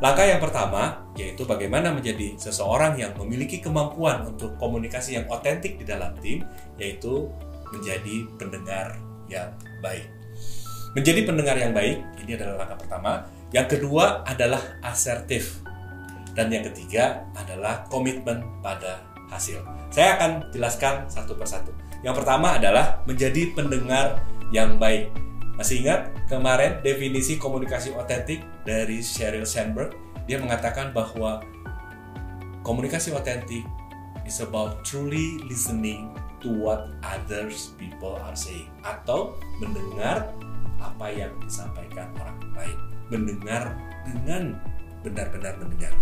Langkah 0.00 0.24
yang 0.24 0.40
pertama 0.40 1.04
yaitu 1.12 1.44
bagaimana 1.44 1.92
menjadi 1.92 2.40
seseorang 2.40 2.96
yang 2.96 3.12
memiliki 3.20 3.60
kemampuan 3.60 4.24
untuk 4.24 4.56
komunikasi 4.56 5.20
yang 5.20 5.28
otentik 5.28 5.76
di 5.76 5.84
dalam 5.84 6.16
tim, 6.24 6.40
yaitu 6.80 7.28
menjadi 7.68 8.24
pendengar 8.40 8.96
yang 9.28 9.52
baik. 9.84 10.08
Menjadi 10.96 11.20
pendengar 11.28 11.54
yang 11.60 11.76
baik 11.76 12.00
ini 12.24 12.32
adalah 12.34 12.64
langkah 12.64 12.78
pertama. 12.80 13.12
Yang 13.52 13.78
kedua 13.78 14.24
adalah 14.24 14.80
asertif. 14.80 15.60
Dan 16.32 16.48
yang 16.48 16.64
ketiga 16.72 17.26
adalah 17.36 17.84
komitmen 17.92 18.40
pada 18.64 19.04
hasil. 19.28 19.60
Saya 19.92 20.16
akan 20.16 20.50
jelaskan 20.54 21.06
satu 21.12 21.36
persatu. 21.36 21.74
Yang 22.00 22.24
pertama 22.24 22.56
adalah 22.56 23.04
menjadi 23.04 23.52
pendengar 23.52 24.22
yang 24.50 24.80
baik. 24.80 25.12
Masih 25.60 25.84
ingat 25.84 26.08
kemarin 26.24 26.80
definisi 26.80 27.36
komunikasi 27.36 27.92
otentik 27.92 28.40
dari 28.64 29.04
Sheryl 29.04 29.44
Sandberg? 29.44 29.92
Dia 30.24 30.40
mengatakan 30.40 30.88
bahwa 30.96 31.44
komunikasi 32.64 33.12
otentik 33.12 33.68
is 34.24 34.40
about 34.40 34.80
truly 34.88 35.36
listening 35.44 36.16
to 36.40 36.48
what 36.48 36.88
others 37.04 37.76
people 37.76 38.16
are 38.24 38.32
saying 38.32 38.72
atau 38.88 39.36
mendengar 39.60 40.32
apa 40.80 41.06
yang 41.12 41.28
disampaikan 41.44 42.08
orang 42.16 42.40
lain. 42.56 42.78
Mendengar 43.12 43.76
dengan 44.08 44.56
benar-benar 45.04 45.60
mendengar. 45.60 45.92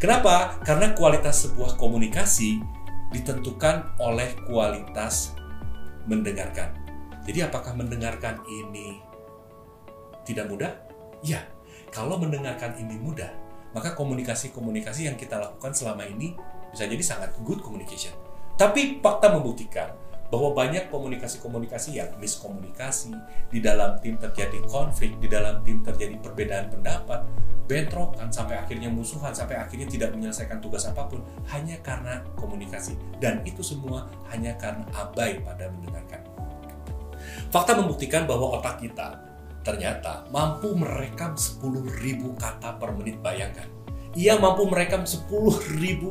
Kenapa? 0.00 0.56
Karena 0.64 0.96
kualitas 0.96 1.44
sebuah 1.44 1.76
komunikasi 1.76 2.64
ditentukan 3.12 4.00
oleh 4.00 4.32
kualitas 4.48 5.36
mendengarkan. 6.08 6.85
Jadi 7.26 7.42
apakah 7.42 7.74
mendengarkan 7.74 8.38
ini 8.46 9.02
tidak 10.22 10.46
mudah? 10.46 10.72
Ya, 11.26 11.42
kalau 11.90 12.22
mendengarkan 12.22 12.78
ini 12.78 12.94
mudah, 12.96 13.30
maka 13.74 13.98
komunikasi-komunikasi 13.98 15.10
yang 15.10 15.18
kita 15.18 15.36
lakukan 15.36 15.74
selama 15.74 16.06
ini 16.06 16.38
bisa 16.70 16.86
jadi 16.86 17.02
sangat 17.02 17.34
good 17.42 17.58
communication. 17.60 18.14
Tapi 18.56 19.02
fakta 19.02 19.34
membuktikan 19.34 19.92
bahwa 20.26 20.54
banyak 20.54 20.90
komunikasi-komunikasi 20.90 22.02
yang 22.02 22.10
miskomunikasi, 22.18 23.14
di 23.50 23.62
dalam 23.62 23.98
tim 24.02 24.18
terjadi 24.18 24.58
konflik, 24.66 25.14
di 25.22 25.30
dalam 25.30 25.62
tim 25.62 25.86
terjadi 25.86 26.18
perbedaan 26.18 26.66
pendapat, 26.66 27.22
bentrokan 27.70 28.30
sampai 28.30 28.58
akhirnya 28.58 28.90
musuhan, 28.90 29.30
sampai 29.30 29.58
akhirnya 29.58 29.86
tidak 29.86 30.10
menyelesaikan 30.14 30.58
tugas 30.58 30.86
apa 30.86 31.06
pun 31.06 31.22
hanya 31.54 31.78
karena 31.78 32.26
komunikasi. 32.34 32.98
Dan 33.22 33.46
itu 33.46 33.62
semua 33.62 34.10
hanya 34.34 34.54
karena 34.58 34.82
abai 34.94 35.38
pada 35.46 35.70
mendengarkan. 35.70 36.25
Fakta 37.50 37.78
membuktikan 37.78 38.24
bahwa 38.24 38.58
otak 38.58 38.82
kita 38.82 39.22
ternyata 39.66 40.22
mampu 40.30 40.78
merekam 40.78 41.34
10.000 41.34 41.60
kata 42.38 42.78
per 42.78 42.94
menit. 42.94 43.18
Bayangkan. 43.18 43.66
Ia 44.16 44.40
mampu 44.40 44.64
merekam 44.64 45.04
10.000 45.04 45.28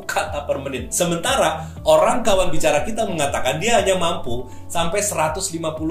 kata 0.06 0.46
per 0.46 0.62
menit. 0.62 0.94
Sementara 0.94 1.74
orang 1.88 2.22
kawan 2.22 2.54
bicara 2.54 2.86
kita 2.86 3.08
mengatakan 3.10 3.58
dia 3.58 3.82
hanya 3.82 3.98
mampu 3.98 4.46
sampai 4.70 5.02
150 5.02 5.42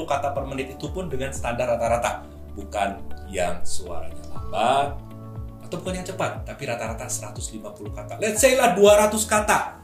kata 0.06 0.30
per 0.30 0.44
menit 0.46 0.78
itu 0.78 0.86
pun 0.94 1.10
dengan 1.10 1.34
standar 1.34 1.74
rata-rata. 1.74 2.22
Bukan 2.54 3.02
yang 3.26 3.58
suaranya 3.66 4.22
lambat 4.30 4.94
atau 5.66 5.74
bukan 5.82 5.98
yang 5.98 6.06
cepat, 6.06 6.46
tapi 6.46 6.70
rata-rata 6.70 7.10
150 7.10 7.66
kata. 7.90 8.22
Let's 8.22 8.38
say 8.38 8.54
lah 8.54 8.78
200 8.78 9.10
kata. 9.26 9.82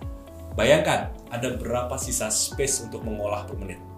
Bayangkan 0.54 1.10
ada 1.34 1.48
berapa 1.58 1.98
sisa 1.98 2.30
space 2.30 2.86
untuk 2.86 3.02
mengolah 3.02 3.42
per 3.42 3.58
menit? 3.58 3.89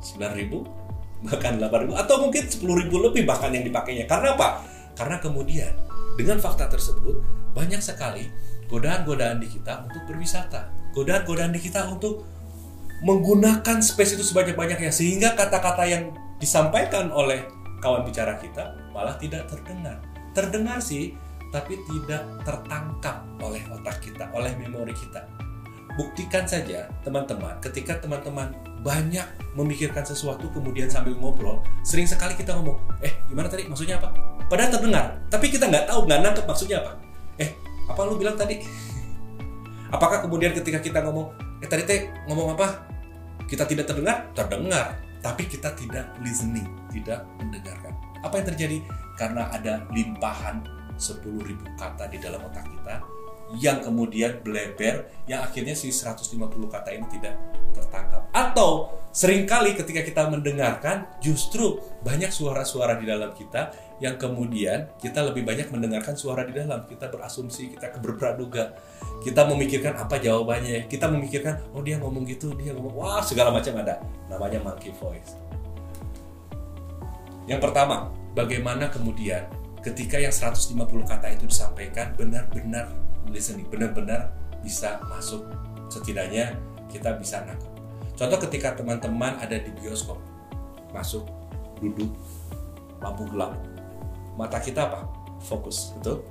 9000 0.00 1.26
bahkan 1.26 1.58
8.000 1.58 1.98
atau 1.98 2.16
mungkin 2.22 2.44
10.000 2.46 3.06
lebih 3.10 3.22
bahkan 3.26 3.50
yang 3.50 3.66
dipakainya. 3.66 4.06
Karena 4.06 4.38
apa? 4.38 4.62
Karena 4.94 5.18
kemudian 5.18 5.74
dengan 6.14 6.38
fakta 6.38 6.70
tersebut 6.70 7.18
banyak 7.54 7.82
sekali 7.82 8.30
godaan-godaan 8.70 9.42
di 9.42 9.48
kita 9.50 9.82
untuk 9.86 10.02
berwisata. 10.06 10.70
Godaan-godaan 10.94 11.50
di 11.54 11.60
kita 11.62 11.90
untuk 11.90 12.22
menggunakan 13.02 13.78
space 13.78 14.18
itu 14.18 14.24
sebanyak-banyaknya 14.26 14.90
sehingga 14.90 15.38
kata-kata 15.38 15.86
yang 15.86 16.10
disampaikan 16.42 17.10
oleh 17.14 17.46
kawan 17.78 18.02
bicara 18.02 18.38
kita 18.38 18.74
malah 18.90 19.14
tidak 19.18 19.46
terdengar. 19.46 20.02
Terdengar 20.34 20.82
sih, 20.82 21.14
tapi 21.54 21.78
tidak 21.86 22.26
tertangkap 22.42 23.22
oleh 23.38 23.62
otak 23.70 24.02
kita, 24.02 24.30
oleh 24.34 24.54
memori 24.58 24.94
kita. 24.94 25.37
Buktikan 25.98 26.46
saja, 26.46 26.86
teman-teman, 27.02 27.58
ketika 27.58 27.98
teman-teman 27.98 28.54
banyak 28.86 29.26
memikirkan 29.58 30.06
sesuatu 30.06 30.46
kemudian 30.54 30.86
sambil 30.86 31.18
ngobrol, 31.18 31.58
sering 31.82 32.06
sekali 32.06 32.38
kita 32.38 32.54
ngomong, 32.54 32.78
eh 33.02 33.18
gimana 33.26 33.50
tadi 33.50 33.66
maksudnya 33.66 33.98
apa? 33.98 34.14
Padahal 34.46 34.78
terdengar, 34.78 35.18
tapi 35.26 35.50
kita 35.50 35.66
nggak 35.66 35.90
tahu, 35.90 36.06
nggak 36.06 36.22
nangkep 36.22 36.44
maksudnya 36.46 36.86
apa. 36.86 37.02
Eh, 37.42 37.50
apa 37.90 37.98
lu 38.06 38.14
bilang 38.14 38.38
tadi? 38.38 38.62
Apakah 39.98 40.22
kemudian 40.22 40.54
ketika 40.54 40.78
kita 40.78 41.02
ngomong, 41.02 41.34
eh 41.58 41.66
tadi 41.66 41.82
teh 41.82 42.14
ngomong 42.30 42.54
apa? 42.54 42.86
Kita 43.50 43.66
tidak 43.66 43.90
terdengar? 43.90 44.30
Terdengar, 44.38 44.94
tapi 45.18 45.50
kita 45.50 45.74
tidak 45.74 46.14
listening, 46.22 46.70
tidak 46.94 47.26
mendengarkan. 47.42 47.90
Apa 48.22 48.38
yang 48.38 48.46
terjadi? 48.54 48.78
Karena 49.18 49.50
ada 49.50 49.82
limpahan 49.90 50.62
10.000 50.94 51.58
kata 51.74 52.06
di 52.06 52.22
dalam 52.22 52.38
otak 52.46 52.70
kita 52.70 53.17
yang 53.56 53.80
kemudian 53.80 54.44
bleber 54.44 55.08
yang 55.24 55.40
akhirnya 55.40 55.72
si 55.72 55.88
150 55.88 56.36
kata 56.68 56.92
ini 56.92 57.06
tidak 57.16 57.34
tertangkap. 57.72 58.28
Atau 58.36 58.92
sering 59.08 59.48
kali 59.48 59.72
ketika 59.72 60.04
kita 60.04 60.28
mendengarkan 60.28 61.08
justru 61.24 61.80
banyak 62.04 62.28
suara-suara 62.28 63.00
di 63.00 63.08
dalam 63.08 63.32
kita 63.32 63.72
yang 63.98 64.20
kemudian 64.20 64.92
kita 65.00 65.24
lebih 65.24 65.48
banyak 65.48 65.72
mendengarkan 65.72 66.12
suara 66.14 66.44
di 66.44 66.52
dalam. 66.52 66.84
Kita 66.84 67.08
berasumsi 67.08 67.72
kita 67.72 67.96
berpraduga 68.04 68.76
kita 69.24 69.48
memikirkan 69.48 69.96
apa 69.96 70.20
jawabannya. 70.20 70.86
Kita 70.86 71.08
memikirkan 71.08 71.72
oh 71.72 71.80
dia 71.80 71.96
ngomong 71.96 72.28
gitu 72.28 72.52
dia 72.52 72.76
ngomong 72.76 72.94
wah 72.94 73.24
segala 73.24 73.48
macam 73.48 73.80
ada. 73.80 73.98
Namanya 74.28 74.60
monkey 74.60 74.92
voice. 74.92 75.34
Yang 77.48 77.64
pertama 77.64 78.12
bagaimana 78.36 78.92
kemudian 78.92 79.48
ketika 79.80 80.20
yang 80.20 80.34
150 80.34 80.76
kata 81.08 81.32
itu 81.32 81.48
disampaikan 81.48 82.12
benar-benar 82.12 83.07
listening 83.30 83.68
benar-benar 83.68 84.32
bisa 84.60 85.00
masuk. 85.08 85.44
Setidaknya 85.88 86.56
kita 86.92 87.16
bisa 87.16 87.44
nangkep. 87.44 87.72
Contoh 88.18 88.38
ketika 88.48 88.74
teman-teman 88.74 89.38
ada 89.38 89.56
di 89.56 89.70
bioskop 89.78 90.18
masuk 90.90 91.24
duduk 91.78 92.10
lampu 92.98 93.24
gelap. 93.30 93.54
Mata 94.34 94.58
kita 94.58 94.90
apa? 94.90 95.06
Fokus 95.44 95.94
betul? 95.98 96.26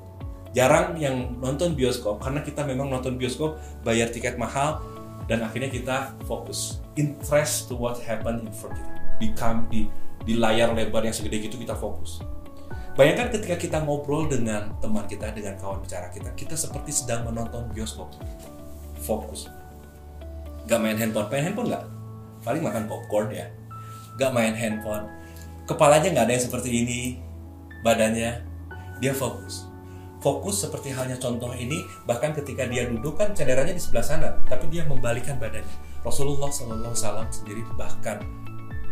Jarang 0.51 0.97
yang 0.99 1.37
nonton 1.39 1.77
bioskop 1.77 2.19
karena 2.19 2.43
kita 2.43 2.65
memang 2.67 2.91
nonton 2.91 3.15
bioskop 3.15 3.55
bayar 3.85 4.11
tiket 4.11 4.35
mahal 4.35 4.83
dan 5.31 5.43
akhirnya 5.43 5.71
kita 5.71 6.17
fokus. 6.27 6.83
Interest 6.99 7.71
to 7.71 7.77
what 7.77 8.01
happened 8.03 8.43
in 8.43 8.51
front 8.51 8.75
kita. 8.75 8.89
Di, 9.17 9.33
di 9.71 9.81
di 10.27 10.35
layar 10.35 10.75
lebar 10.75 11.07
yang 11.07 11.15
segede 11.15 11.39
gitu 11.47 11.55
kita 11.55 11.71
fokus 11.71 12.19
Bayangkan 12.97 13.29
ketika 13.29 13.55
kita 13.61 13.77
ngobrol 13.85 14.25
dengan 14.25 14.73
teman 14.81 15.05
kita, 15.05 15.29
dengan 15.29 15.53
kawan 15.61 15.85
bicara 15.85 16.09
kita, 16.09 16.33
kita 16.33 16.57
seperti 16.57 16.89
sedang 16.89 17.29
menonton 17.29 17.69
bioskop. 17.69 18.09
Fokus. 19.05 19.45
Gak 20.65 20.81
main 20.81 20.97
handphone, 20.97 21.29
main 21.29 21.45
handphone 21.45 21.69
gak? 21.69 21.85
Paling 22.41 22.65
makan 22.65 22.89
popcorn 22.89 23.29
ya. 23.29 23.53
Gak 24.17 24.33
main 24.33 24.57
handphone. 24.57 25.05
Kepalanya 25.69 26.09
gak 26.09 26.25
ada 26.25 26.33
yang 26.41 26.45
seperti 26.49 26.69
ini, 26.73 27.01
badannya. 27.85 28.41
Dia 28.97 29.13
fokus. 29.13 29.69
Fokus 30.17 30.65
seperti 30.65 30.89
halnya 30.89 31.21
contoh 31.21 31.53
ini, 31.53 31.85
bahkan 32.09 32.33
ketika 32.33 32.65
dia 32.65 32.89
duduk 32.89 33.13
kan 33.13 33.29
cenderanya 33.37 33.77
di 33.77 33.81
sebelah 33.83 34.01
sana, 34.09 34.41
tapi 34.49 34.73
dia 34.73 34.89
membalikan 34.89 35.37
badannya. 35.37 36.01
Rasulullah 36.01 36.49
SAW 36.49 36.97
sendiri 37.29 37.61
bahkan 37.77 38.25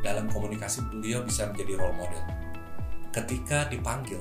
dalam 0.06 0.30
komunikasi 0.30 0.86
beliau 0.94 1.26
bisa 1.26 1.50
menjadi 1.50 1.82
role 1.82 1.98
model 1.98 2.45
ketika 3.16 3.72
dipanggil 3.72 4.20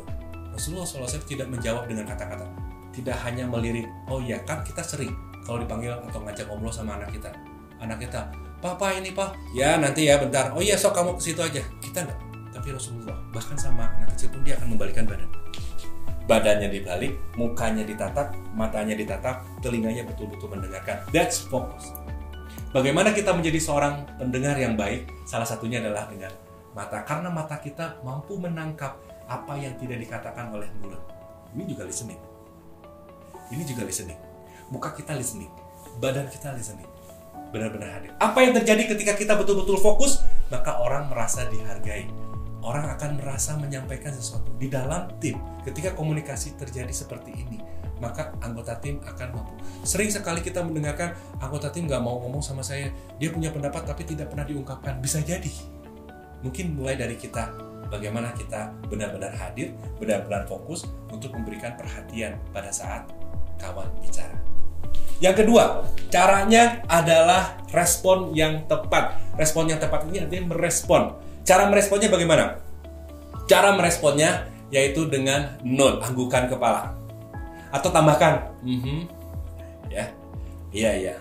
Rasulullah 0.55 0.87
SAW 0.87 1.27
tidak 1.27 1.51
menjawab 1.51 1.91
dengan 1.91 2.07
kata-kata. 2.07 2.47
Tidak 2.95 3.17
hanya 3.27 3.51
melirik 3.51 3.91
oh 4.07 4.23
ya 4.23 4.39
kan 4.47 4.63
kita 4.63 4.87
sering 4.87 5.11
kalau 5.43 5.59
dipanggil 5.59 5.99
atau 5.99 6.23
ngajak 6.23 6.47
ngobrol 6.47 6.71
sama 6.71 6.95
anak 6.95 7.11
kita. 7.11 7.35
Anak 7.83 7.99
kita 8.07 8.31
papa 8.63 8.95
ini 8.95 9.11
pak. 9.11 9.35
Ya 9.51 9.75
nanti 9.75 10.07
ya 10.07 10.23
bentar. 10.23 10.55
Oh 10.55 10.63
iya 10.63 10.79
sok 10.79 10.95
kamu 10.95 11.19
ke 11.19 11.23
situ 11.27 11.43
aja. 11.43 11.59
Kita 11.83 12.07
enggak. 12.07 12.19
Tapi 12.55 12.71
Rasulullah 12.71 13.19
bahkan 13.35 13.59
sama 13.59 13.91
anak 13.99 14.15
kecil 14.15 14.31
pun 14.31 14.47
dia 14.47 14.55
akan 14.63 14.79
membalikan 14.79 15.03
badan. 15.11 15.27
Badannya 16.25 16.71
dibalik 16.71 17.19
mukanya 17.35 17.83
ditatap 17.83 18.33
matanya 18.55 18.95
ditatap 18.95 19.43
telinganya 19.59 20.07
betul-betul 20.07 20.55
mendengarkan. 20.55 21.03
That's 21.11 21.43
focus. 21.51 21.91
Bagaimana 22.71 23.11
kita 23.11 23.35
menjadi 23.35 23.59
seorang 23.59 24.07
pendengar 24.23 24.55
yang 24.55 24.79
baik? 24.79 25.11
Salah 25.27 25.47
satunya 25.47 25.83
adalah 25.83 26.07
dengan 26.07 26.31
mata 26.75 27.07
karena 27.07 27.31
mata 27.31 27.57
kita 27.63 28.03
mampu 28.03 28.35
menangkap 28.37 28.99
apa 29.31 29.55
yang 29.57 29.79
tidak 29.79 30.03
dikatakan 30.03 30.51
oleh 30.53 30.69
mulut. 30.83 31.01
Ini 31.55 31.65
juga 31.71 31.87
listening. 31.87 32.19
Ini 33.55 33.63
juga 33.63 33.87
listening. 33.87 34.19
Muka 34.75 34.91
kita 34.93 35.15
listening, 35.15 35.49
badan 36.03 36.27
kita 36.29 36.51
listening. 36.53 36.91
Benar-benar 37.55 38.03
hadir. 38.03 38.11
Apa 38.19 38.43
yang 38.43 38.53
terjadi 38.59 38.91
ketika 38.91 39.15
kita 39.15 39.39
betul-betul 39.39 39.79
fokus, 39.79 40.19
maka 40.51 40.83
orang 40.83 41.07
merasa 41.07 41.47
dihargai. 41.47 42.11
Orang 42.65 42.89
akan 42.91 43.21
merasa 43.21 43.55
menyampaikan 43.61 44.11
sesuatu 44.11 44.51
di 44.59 44.67
dalam 44.73 45.13
tim. 45.23 45.39
Ketika 45.63 45.95
komunikasi 45.95 46.57
terjadi 46.57 46.91
seperti 46.91 47.31
ini, 47.37 47.61
maka 48.03 48.35
anggota 48.41 48.75
tim 48.81 48.99
akan 49.05 49.29
mampu. 49.37 49.55
Sering 49.87 50.11
sekali 50.11 50.41
kita 50.41 50.65
mendengarkan 50.65 51.15
anggota 51.39 51.71
tim 51.71 51.87
nggak 51.87 52.03
mau 52.03 52.19
ngomong 52.25 52.41
sama 52.43 52.65
saya, 52.65 52.91
dia 53.21 53.31
punya 53.31 53.53
pendapat 53.53 53.85
tapi 53.85 54.03
tidak 54.09 54.33
pernah 54.33 54.49
diungkapkan. 54.49 54.99
Bisa 54.99 55.21
jadi 55.21 55.53
mungkin 56.45 56.77
mulai 56.77 56.95
dari 57.01 57.17
kita 57.17 57.49
bagaimana 57.89 58.37
kita 58.37 58.71
benar-benar 58.93 59.33
hadir, 59.33 59.73
benar-benar 59.97 60.45
fokus 60.45 60.85
untuk 61.09 61.33
memberikan 61.33 61.73
perhatian 61.75 62.37
pada 62.53 62.69
saat 62.69 63.09
kawan 63.57 63.89
bicara. 64.05 64.37
Yang 65.23 65.47
kedua, 65.47 65.89
caranya 66.13 66.85
adalah 66.91 67.57
respon 67.73 68.37
yang 68.37 68.69
tepat. 68.69 69.17
Respon 69.41 69.73
yang 69.73 69.81
tepat 69.81 70.05
ini 70.11 70.21
artinya 70.21 70.53
merespon. 70.53 71.17
Cara 71.47 71.71
meresponnya 71.71 72.13
bagaimana? 72.13 72.61
Cara 73.49 73.73
meresponnya 73.73 74.51
yaitu 74.69 75.07
dengan 75.07 75.55
nod, 75.63 76.03
anggukan 76.03 76.51
kepala. 76.51 76.93
Atau 77.71 77.95
tambahkan, 77.95 78.43
mm 78.63 78.79
-hmm, 78.79 78.99
ya, 79.91 80.05
iya 80.75 80.91
iya, 80.95 81.15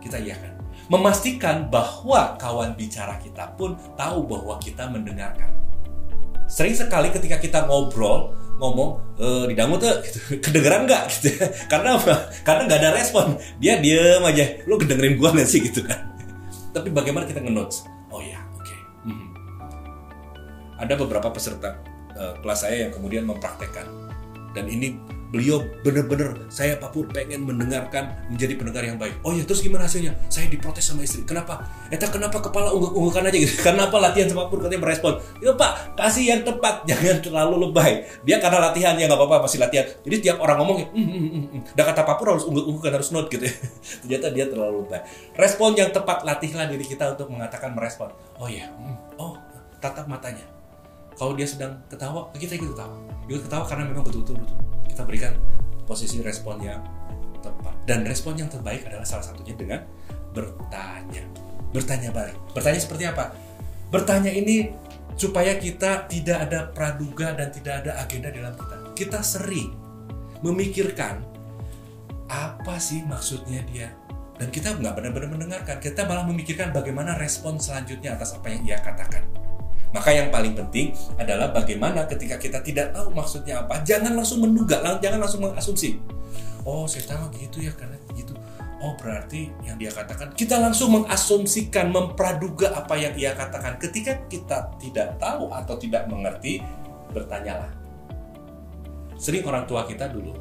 kita 0.00 0.16
iyakan 0.20 0.49
memastikan 0.90 1.70
bahwa 1.70 2.34
kawan 2.34 2.74
bicara 2.74 3.14
kita 3.22 3.54
pun 3.54 3.78
tahu 3.94 4.26
bahwa 4.26 4.58
kita 4.58 4.90
mendengarkan. 4.90 5.54
Sering 6.50 6.74
sekali 6.74 7.14
ketika 7.14 7.38
kita 7.38 7.70
ngobrol, 7.70 8.34
ngomong 8.58 8.98
e, 9.14 9.26
di 9.48 9.54
dangu 9.54 9.78
tuh 9.78 9.88
gitu. 10.02 10.18
kedengeran 10.44 10.90
nggak? 10.90 11.02
Gitu. 11.08 11.30
Karena 11.72 11.94
apa? 11.94 12.28
Karena 12.42 12.66
nggak 12.66 12.80
ada 12.82 12.90
respon. 12.98 13.38
Dia 13.62 13.78
diem 13.78 14.20
aja. 14.20 14.44
Lu 14.66 14.74
kedengerin 14.76 15.14
gua 15.14 15.30
nggak 15.30 15.48
sih? 15.48 15.62
Gitu 15.70 15.86
kan. 15.86 16.10
Tapi 16.74 16.90
bagaimana 16.90 17.24
kita 17.24 17.38
ngenotes? 17.38 17.86
Oh 18.10 18.18
ya 18.18 18.42
oke. 18.58 18.66
Okay. 18.66 18.78
hmm. 19.06 19.26
ada 20.78 20.94
beberapa 20.98 21.30
peserta 21.30 21.78
uh, 22.18 22.34
kelas 22.42 22.66
saya 22.66 22.86
yang 22.86 22.92
kemudian 22.94 23.22
mempraktekkan. 23.26 23.86
Dan 24.50 24.66
ini 24.66 24.98
beliau 25.30 25.62
benar-benar 25.86 26.34
saya 26.50 26.74
Papur 26.76 27.06
pengen 27.06 27.46
mendengarkan 27.46 28.10
menjadi 28.26 28.58
pendengar 28.58 28.82
yang 28.82 28.98
baik. 28.98 29.14
Oh 29.22 29.30
ya 29.30 29.46
terus 29.46 29.62
gimana 29.62 29.86
hasilnya? 29.86 30.12
Saya 30.26 30.50
diprotes 30.50 30.82
sama 30.82 31.06
istri. 31.06 31.22
Kenapa? 31.22 31.62
Eta 31.88 32.10
kenapa 32.10 32.42
kepala 32.42 32.74
ungguk-unggukan 32.74 33.30
aja 33.30 33.38
gitu? 33.38 33.54
Kenapa 33.66 33.96
latihan 34.02 34.26
sama 34.26 34.50
Papur 34.50 34.66
katanya 34.66 34.82
merespon? 34.82 35.14
Ya 35.38 35.54
Pak 35.54 35.94
kasih 35.94 36.24
yang 36.34 36.40
tepat 36.42 36.82
jangan 36.90 37.22
terlalu 37.22 37.70
lebay. 37.70 38.02
Dia 38.26 38.42
karena 38.42 38.58
latihan 38.70 38.94
ya 38.98 39.06
nggak 39.06 39.18
apa-apa 39.18 39.46
masih 39.46 39.58
latihan. 39.62 39.86
Jadi 40.02 40.16
tiap 40.18 40.36
orang 40.42 40.58
ngomong 40.60 40.76
ya, 40.82 40.88
mm, 40.90 41.06
mm, 41.06 41.20
mm, 41.22 41.44
mm. 41.46 41.60
Dan 41.78 41.84
kata 41.86 42.02
Papur 42.02 42.26
harus 42.34 42.44
ungguk-unggukan 42.44 42.92
harus 42.92 43.08
note 43.14 43.30
gitu. 43.30 43.46
Ya. 43.46 43.54
Ternyata 44.02 44.26
dia 44.34 44.44
terlalu 44.50 44.84
lebay. 44.84 45.00
Respon 45.38 45.78
yang 45.78 45.94
tepat 45.94 46.26
latihlah 46.26 46.66
diri 46.66 46.82
kita 46.82 47.14
untuk 47.14 47.30
mengatakan 47.30 47.70
merespon. 47.72 48.10
Oh 48.42 48.50
ya, 48.50 48.66
mm. 48.66 49.16
oh 49.22 49.38
tatap 49.78 50.10
matanya. 50.10 50.59
Kalau 51.18 51.32
dia 51.36 51.48
sedang 51.48 51.80
ketawa, 51.90 52.30
kita 52.36 52.56
ikut 52.56 52.74
ketawa. 52.74 52.96
Ikut 53.30 53.42
ketawa 53.46 53.64
karena 53.66 53.84
memang 53.86 54.02
betul-betul 54.02 54.40
kita 55.00 55.06
berikan 55.06 55.32
posisi 55.88 56.20
respon 56.20 56.60
yang 56.60 56.82
tepat. 57.40 57.72
Dan 57.88 58.04
respon 58.04 58.36
yang 58.36 58.52
terbaik 58.52 58.84
adalah 58.84 59.08
salah 59.08 59.24
satunya 59.24 59.56
dengan 59.56 59.80
bertanya. 60.36 61.24
Bertanya 61.70 62.10
balik 62.12 62.36
bertanya 62.52 62.80
seperti 62.82 63.08
apa? 63.08 63.32
Bertanya 63.88 64.28
ini 64.28 64.68
supaya 65.16 65.56
kita 65.56 66.04
tidak 66.10 66.50
ada 66.50 66.68
praduga 66.68 67.32
dan 67.32 67.48
tidak 67.48 67.86
ada 67.86 67.96
agenda 68.02 68.28
dalam 68.28 68.52
kita. 68.52 68.76
Kita 68.92 69.18
sering 69.24 69.72
memikirkan 70.44 71.24
apa 72.28 72.76
sih 72.76 73.00
maksudnya 73.08 73.64
dia. 73.72 73.88
Dan 74.36 74.52
kita 74.52 74.76
nggak 74.76 74.96
benar-benar 74.96 75.28
mendengarkan. 75.32 75.80
Kita 75.80 76.04
malah 76.04 76.24
memikirkan 76.28 76.72
bagaimana 76.76 77.16
respon 77.16 77.56
selanjutnya 77.56 78.16
atas 78.16 78.36
apa 78.36 78.52
yang 78.52 78.62
ia 78.64 78.78
katakan 78.80 79.39
maka 79.90 80.14
yang 80.14 80.30
paling 80.30 80.54
penting 80.54 80.94
adalah 81.18 81.50
bagaimana 81.50 82.06
ketika 82.06 82.38
kita 82.38 82.62
tidak 82.62 82.94
tahu 82.94 83.10
maksudnya 83.10 83.66
apa, 83.66 83.82
jangan 83.82 84.14
langsung 84.14 84.38
menduga, 84.38 84.78
jangan 85.02 85.18
langsung 85.18 85.42
mengasumsi. 85.42 85.98
Oh, 86.62 86.86
saya 86.86 87.10
tahu 87.10 87.34
gitu 87.42 87.66
ya 87.66 87.74
karena 87.74 87.98
gitu. 88.14 88.30
Oh, 88.80 88.94
berarti 88.96 89.50
yang 89.66 89.76
dia 89.76 89.90
katakan 89.90 90.30
kita 90.32 90.62
langsung 90.62 90.94
mengasumsikan, 90.94 91.90
mempraduga 91.90 92.70
apa 92.72 92.94
yang 92.96 93.12
ia 93.18 93.34
katakan. 93.34 93.76
Ketika 93.82 94.24
kita 94.30 94.78
tidak 94.78 95.18
tahu 95.18 95.50
atau 95.50 95.74
tidak 95.74 96.06
mengerti, 96.06 96.62
bertanyalah. 97.10 97.68
Sering 99.18 99.42
orang 99.44 99.66
tua 99.66 99.84
kita 99.84 100.06
dulu 100.06 100.32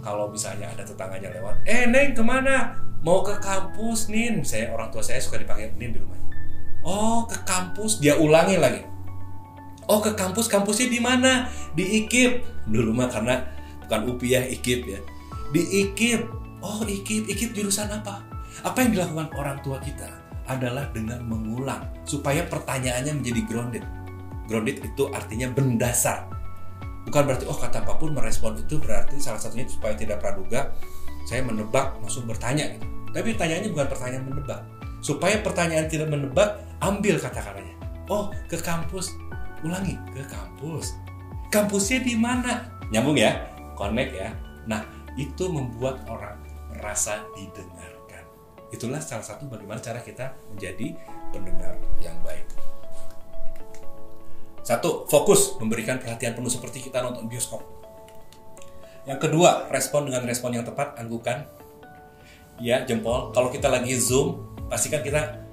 kalau 0.00 0.30
misalnya 0.30 0.70
ada 0.70 0.86
tetangganya 0.86 1.34
lewat, 1.34 1.66
eh 1.66 1.84
Neng 1.90 2.14
ke 2.14 2.22
mana? 2.22 2.78
Mau 3.02 3.26
ke 3.26 3.34
kampus 3.42 4.06
Nin. 4.06 4.46
Saya 4.46 4.70
orang 4.70 4.94
tua 4.94 5.02
saya 5.02 5.18
suka 5.18 5.42
dipanggil 5.42 5.74
Nin 5.74 5.90
di 5.90 5.98
rumah 5.98 6.21
Oh, 6.82 7.26
ke 7.26 7.38
kampus. 7.46 8.02
Dia 8.02 8.18
ulangi 8.18 8.58
lagi. 8.58 8.82
Oh, 9.86 10.02
ke 10.02 10.14
kampus. 10.14 10.50
Kampusnya 10.50 10.90
di 10.90 10.98
mana? 10.98 11.46
Di 11.74 12.04
IKIP. 12.04 12.66
Dulu 12.70 12.90
mah 12.94 13.10
karena 13.10 13.42
bukan 13.86 14.14
UPI 14.14 14.28
ya, 14.30 14.42
IKIP 14.46 14.82
ya. 14.86 15.00
Di 15.54 15.62
IKIP. 15.62 16.22
Oh, 16.62 16.86
ikip, 16.86 17.26
ikip 17.26 17.50
jurusan 17.58 17.90
apa? 17.90 18.22
Apa 18.62 18.86
yang 18.86 18.94
dilakukan 18.94 19.34
orang 19.34 19.58
tua 19.66 19.82
kita 19.82 20.06
adalah 20.46 20.86
dengan 20.94 21.22
mengulang 21.26 21.82
supaya 22.06 22.46
pertanyaannya 22.46 23.18
menjadi 23.18 23.40
grounded. 23.50 23.84
Grounded 24.46 24.78
itu 24.78 25.10
artinya 25.10 25.50
mendasar. 25.50 26.30
Bukan 27.02 27.22
berarti 27.26 27.50
oh 27.50 27.58
kata 27.58 27.82
apa 27.82 27.98
pun 27.98 28.14
merespon 28.14 28.54
itu 28.54 28.78
berarti 28.78 29.18
salah 29.18 29.42
satunya 29.42 29.66
supaya 29.66 29.98
tidak 29.98 30.22
praduga 30.22 30.70
saya 31.26 31.42
menebak 31.42 31.98
langsung 31.98 32.26
bertanya 32.30 32.78
gitu. 32.78 32.86
Tapi 33.10 33.34
pertanyaannya 33.34 33.70
bukan 33.74 33.86
pertanyaan 33.90 34.24
menebak. 34.30 34.60
Supaya 35.02 35.42
pertanyaan 35.42 35.90
tidak 35.90 36.08
menebak, 36.08 36.62
ambil 36.78 37.18
kata-katanya. 37.18 37.74
Oh, 38.06 38.30
ke 38.46 38.54
kampus. 38.54 39.10
Ulangi, 39.66 39.98
ke 40.14 40.22
kampus. 40.30 40.94
Kampusnya 41.50 42.06
di 42.06 42.14
mana? 42.14 42.70
Nyambung 42.94 43.18
ya? 43.18 43.34
Connect 43.74 44.14
ya. 44.14 44.30
Nah, 44.70 44.86
itu 45.18 45.50
membuat 45.50 46.06
orang 46.06 46.38
merasa 46.70 47.26
didengarkan. 47.34 48.24
Itulah 48.70 49.02
salah 49.02 49.26
satu 49.26 49.50
bagaimana 49.50 49.82
cara 49.82 49.98
kita 50.00 50.38
menjadi 50.54 50.94
pendengar 51.34 51.74
yang 51.98 52.14
baik. 52.22 52.46
Satu, 54.62 55.10
fokus 55.10 55.58
memberikan 55.58 55.98
perhatian 55.98 56.38
penuh 56.38 56.46
seperti 56.48 56.78
kita 56.78 57.02
nonton 57.02 57.26
bioskop. 57.26 57.66
Yang 59.02 59.26
kedua, 59.26 59.66
respon 59.66 60.06
dengan 60.06 60.22
respon 60.22 60.54
yang 60.54 60.62
tepat, 60.62 60.94
anggukan. 60.94 61.42
Ya, 62.62 62.86
jempol. 62.86 63.34
Kalau 63.34 63.50
kita 63.50 63.66
lagi 63.66 63.98
zoom, 63.98 64.51
pastikan 64.72 65.04
kita 65.04 65.44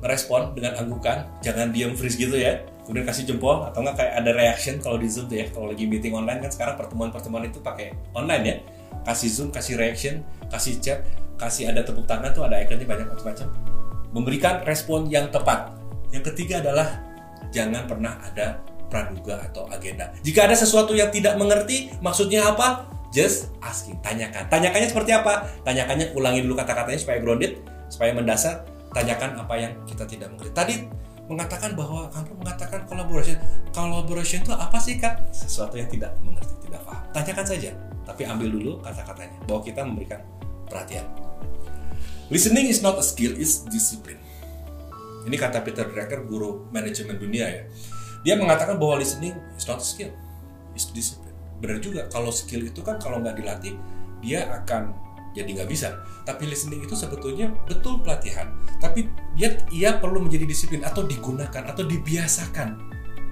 merespon 0.00 0.56
dengan 0.56 0.72
anggukan, 0.80 1.28
jangan 1.44 1.68
diam 1.76 1.92
freeze 1.92 2.16
gitu 2.16 2.40
ya. 2.40 2.64
Kemudian 2.88 3.04
kasih 3.04 3.28
jempol 3.28 3.66
atau 3.66 3.84
enggak 3.84 4.00
kayak 4.00 4.14
ada 4.24 4.30
reaction 4.32 4.80
kalau 4.80 4.96
di 4.96 5.10
zoom 5.10 5.28
tuh 5.28 5.36
ya. 5.42 5.46
Kalau 5.52 5.68
lagi 5.68 5.84
meeting 5.84 6.16
online 6.16 6.40
kan 6.40 6.48
sekarang 6.48 6.80
pertemuan-pertemuan 6.80 7.44
itu 7.50 7.60
pakai 7.60 7.92
online 8.16 8.44
ya. 8.48 8.56
Kasih 9.04 9.28
zoom, 9.28 9.48
kasih 9.52 9.76
reaction, 9.76 10.24
kasih 10.48 10.80
chat, 10.80 11.04
kasih 11.36 11.68
ada 11.68 11.84
tepuk 11.84 12.08
tangan 12.08 12.32
tuh 12.32 12.48
ada 12.48 12.62
ikonnya 12.62 12.86
banyak 12.88 13.06
macam-macam. 13.12 13.46
Memberikan 14.14 14.54
respon 14.64 15.10
yang 15.12 15.28
tepat. 15.28 15.74
Yang 16.14 16.32
ketiga 16.32 16.62
adalah 16.62 17.02
jangan 17.50 17.84
pernah 17.90 18.16
ada 18.22 18.62
praduga 18.86 19.42
atau 19.42 19.66
agenda. 19.68 20.14
Jika 20.22 20.46
ada 20.46 20.54
sesuatu 20.54 20.94
yang 20.94 21.10
tidak 21.10 21.34
mengerti, 21.34 21.90
maksudnya 21.98 22.54
apa? 22.54 22.86
Just 23.10 23.50
asking, 23.58 23.98
tanyakan. 23.98 24.46
Tanyakannya 24.46 24.88
seperti 24.90 25.10
apa? 25.10 25.50
Tanyakannya 25.66 26.14
ulangi 26.14 26.46
dulu 26.46 26.54
kata-katanya 26.54 27.00
supaya 27.02 27.18
grounded, 27.18 27.58
supaya 27.88 28.14
mendasar. 28.14 28.66
Tanyakan 28.94 29.44
apa 29.44 29.54
yang 29.60 29.72
kita 29.84 30.08
tidak 30.08 30.32
mengerti. 30.32 30.52
Tadi 30.56 30.74
mengatakan 31.28 31.76
bahwa 31.76 32.08
kamu 32.08 32.32
mengatakan 32.40 32.80
collaboration. 32.88 33.36
Collaboration 33.74 34.40
itu 34.40 34.54
apa 34.56 34.78
sih 34.80 34.96
kak? 34.96 35.20
Sesuatu 35.34 35.76
yang 35.76 35.90
tidak 35.92 36.16
mengerti, 36.24 36.54
tidak 36.64 36.80
paham. 36.86 37.04
Tanyakan 37.12 37.44
saja, 37.44 37.70
tapi 38.08 38.24
ambil 38.24 38.48
dulu 38.56 38.72
kata-katanya. 38.80 39.36
Bahwa 39.44 39.60
kita 39.60 39.80
memberikan 39.84 40.20
perhatian. 40.70 41.04
Listening 42.32 42.72
is 42.72 42.80
not 42.80 42.96
a 42.98 43.04
skill, 43.04 43.36
it's 43.36 43.62
discipline. 43.68 44.18
Ini 45.26 45.36
kata 45.36 45.62
Peter 45.62 45.86
Drucker, 45.86 46.26
guru 46.26 46.70
manajemen 46.70 47.18
dunia 47.18 47.46
ya. 47.50 47.62
Dia 48.26 48.34
mengatakan 48.38 48.78
bahwa 48.78 48.98
listening 48.98 49.34
is 49.54 49.66
not 49.66 49.78
a 49.78 49.86
skill, 49.86 50.10
it's 50.74 50.90
discipline. 50.90 51.34
Benar 51.62 51.78
juga, 51.78 52.06
kalau 52.10 52.30
skill 52.34 52.66
itu 52.66 52.82
kan 52.82 52.98
kalau 52.98 53.22
nggak 53.22 53.38
dilatih, 53.38 53.74
dia 54.22 54.46
akan 54.50 54.94
jadi 55.36 55.44
nggak 55.52 55.68
bisa. 55.68 56.00
Tapi 56.24 56.48
listening 56.48 56.80
itu 56.88 56.96
sebetulnya 56.96 57.52
betul 57.68 58.00
pelatihan, 58.00 58.48
tapi 58.80 59.12
dia 59.36 59.60
ia 59.68 60.00
perlu 60.00 60.24
menjadi 60.24 60.48
disiplin 60.48 60.80
atau 60.80 61.04
digunakan 61.04 61.60
atau 61.60 61.84
dibiasakan. 61.84 62.80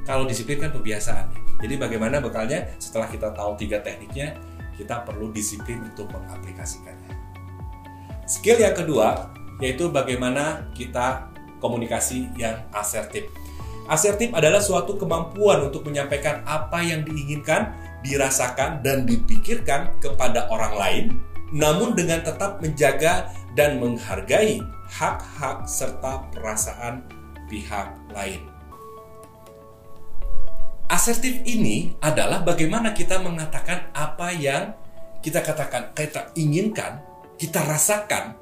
Kalau 0.05 0.29
disiplin 0.29 0.61
kan 0.61 0.71
pembiasaan. 0.77 1.33
Jadi 1.65 1.81
bagaimana 1.81 2.21
bekalnya 2.21 2.77
setelah 2.77 3.09
kita 3.09 3.33
tahu 3.33 3.57
tiga 3.57 3.81
tekniknya, 3.81 4.37
kita 4.77 5.01
perlu 5.01 5.33
disiplin 5.33 5.81
untuk 5.81 6.13
mengaplikasikannya. 6.13 7.09
Skill 8.29 8.61
yang 8.61 8.77
kedua 8.77 9.33
yaitu 9.63 9.89
bagaimana 9.89 10.69
kita 10.77 11.31
komunikasi 11.63 12.29
yang 12.37 12.67
asertif. 12.75 13.31
Asertif 13.85 14.33
adalah 14.33 14.65
suatu 14.65 14.97
kemampuan 14.97 15.69
untuk 15.69 15.85
menyampaikan 15.85 16.41
apa 16.45 16.81
yang 16.81 17.05
diinginkan, 17.05 17.73
dirasakan, 18.01 18.81
dan 18.81 19.05
dipikirkan 19.05 19.97
kepada 20.01 20.49
orang 20.49 20.75
lain, 20.75 21.05
namun 21.55 21.95
dengan 21.95 22.19
tetap 22.27 22.59
menjaga 22.59 23.31
dan 23.55 23.79
menghargai 23.79 24.59
hak-hak 24.91 25.71
serta 25.71 26.27
perasaan 26.35 27.07
pihak 27.47 27.95
lain. 28.11 28.43
Asertif 30.91 31.41
ini 31.47 31.95
adalah 32.03 32.43
bagaimana 32.43 32.93
kita 32.93 33.23
mengatakan 33.23 33.89
apa 33.95 34.35
yang 34.35 34.75
kita 35.25 35.41
katakan, 35.41 35.95
kita 35.97 36.35
inginkan, 36.37 37.01
kita 37.41 37.65
rasakan, 37.65 38.37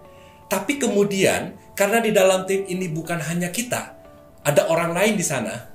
tapi 0.51 0.83
kemudian 0.83 1.55
karena 1.79 2.03
di 2.03 2.11
dalam 2.11 2.42
tim 2.48 2.66
ini 2.66 2.90
bukan 2.90 3.22
hanya 3.22 3.55
kita, 3.55 3.94
ada 4.42 4.66
orang 4.66 4.90
lain 4.90 5.14
di 5.14 5.22
sana, 5.22 5.70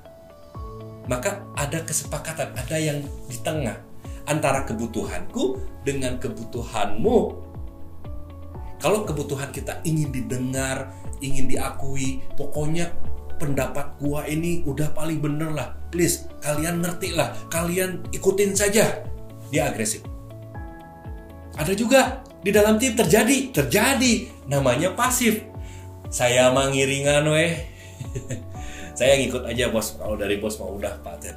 maka 1.08 1.47
ada 1.56 1.80
kesepakatan, 1.88 2.52
ada 2.52 2.78
yang 2.78 3.00
di 3.32 3.38
tengah 3.39 3.87
antara 4.28 4.68
kebutuhanku 4.68 5.58
dengan 5.82 6.20
kebutuhanmu. 6.20 7.48
Kalau 8.78 9.02
kebutuhan 9.08 9.50
kita 9.50 9.82
ingin 9.82 10.13
didengar, 10.13 10.94
ingin 11.24 11.50
diakui, 11.50 12.22
pokoknya 12.38 12.94
pendapat 13.42 13.98
gua 13.98 14.28
ini 14.30 14.62
udah 14.68 14.94
paling 14.94 15.18
bener 15.18 15.50
lah. 15.50 15.74
Please, 15.90 16.30
kalian 16.46 16.86
ngerti 16.86 17.18
lah, 17.18 17.34
kalian 17.50 18.06
ikutin 18.13 18.54
saja. 18.54 19.02
Dia 19.50 19.74
agresif. 19.74 20.06
Ada 21.58 21.74
juga 21.74 22.22
di 22.46 22.54
dalam 22.54 22.78
tim 22.78 22.94
terjadi, 22.94 23.50
terjadi 23.50 24.46
namanya 24.46 24.94
pasif 24.94 25.58
saya 26.08 26.50
mengiringan 26.56 27.28
weh 27.28 27.54
saya 28.98 29.20
ngikut 29.20 29.44
aja 29.44 29.68
bos 29.68 30.00
kalau 30.00 30.16
dari 30.16 30.40
bos 30.40 30.56
mau 30.58 30.72
udah 30.72 30.96
paten 31.04 31.36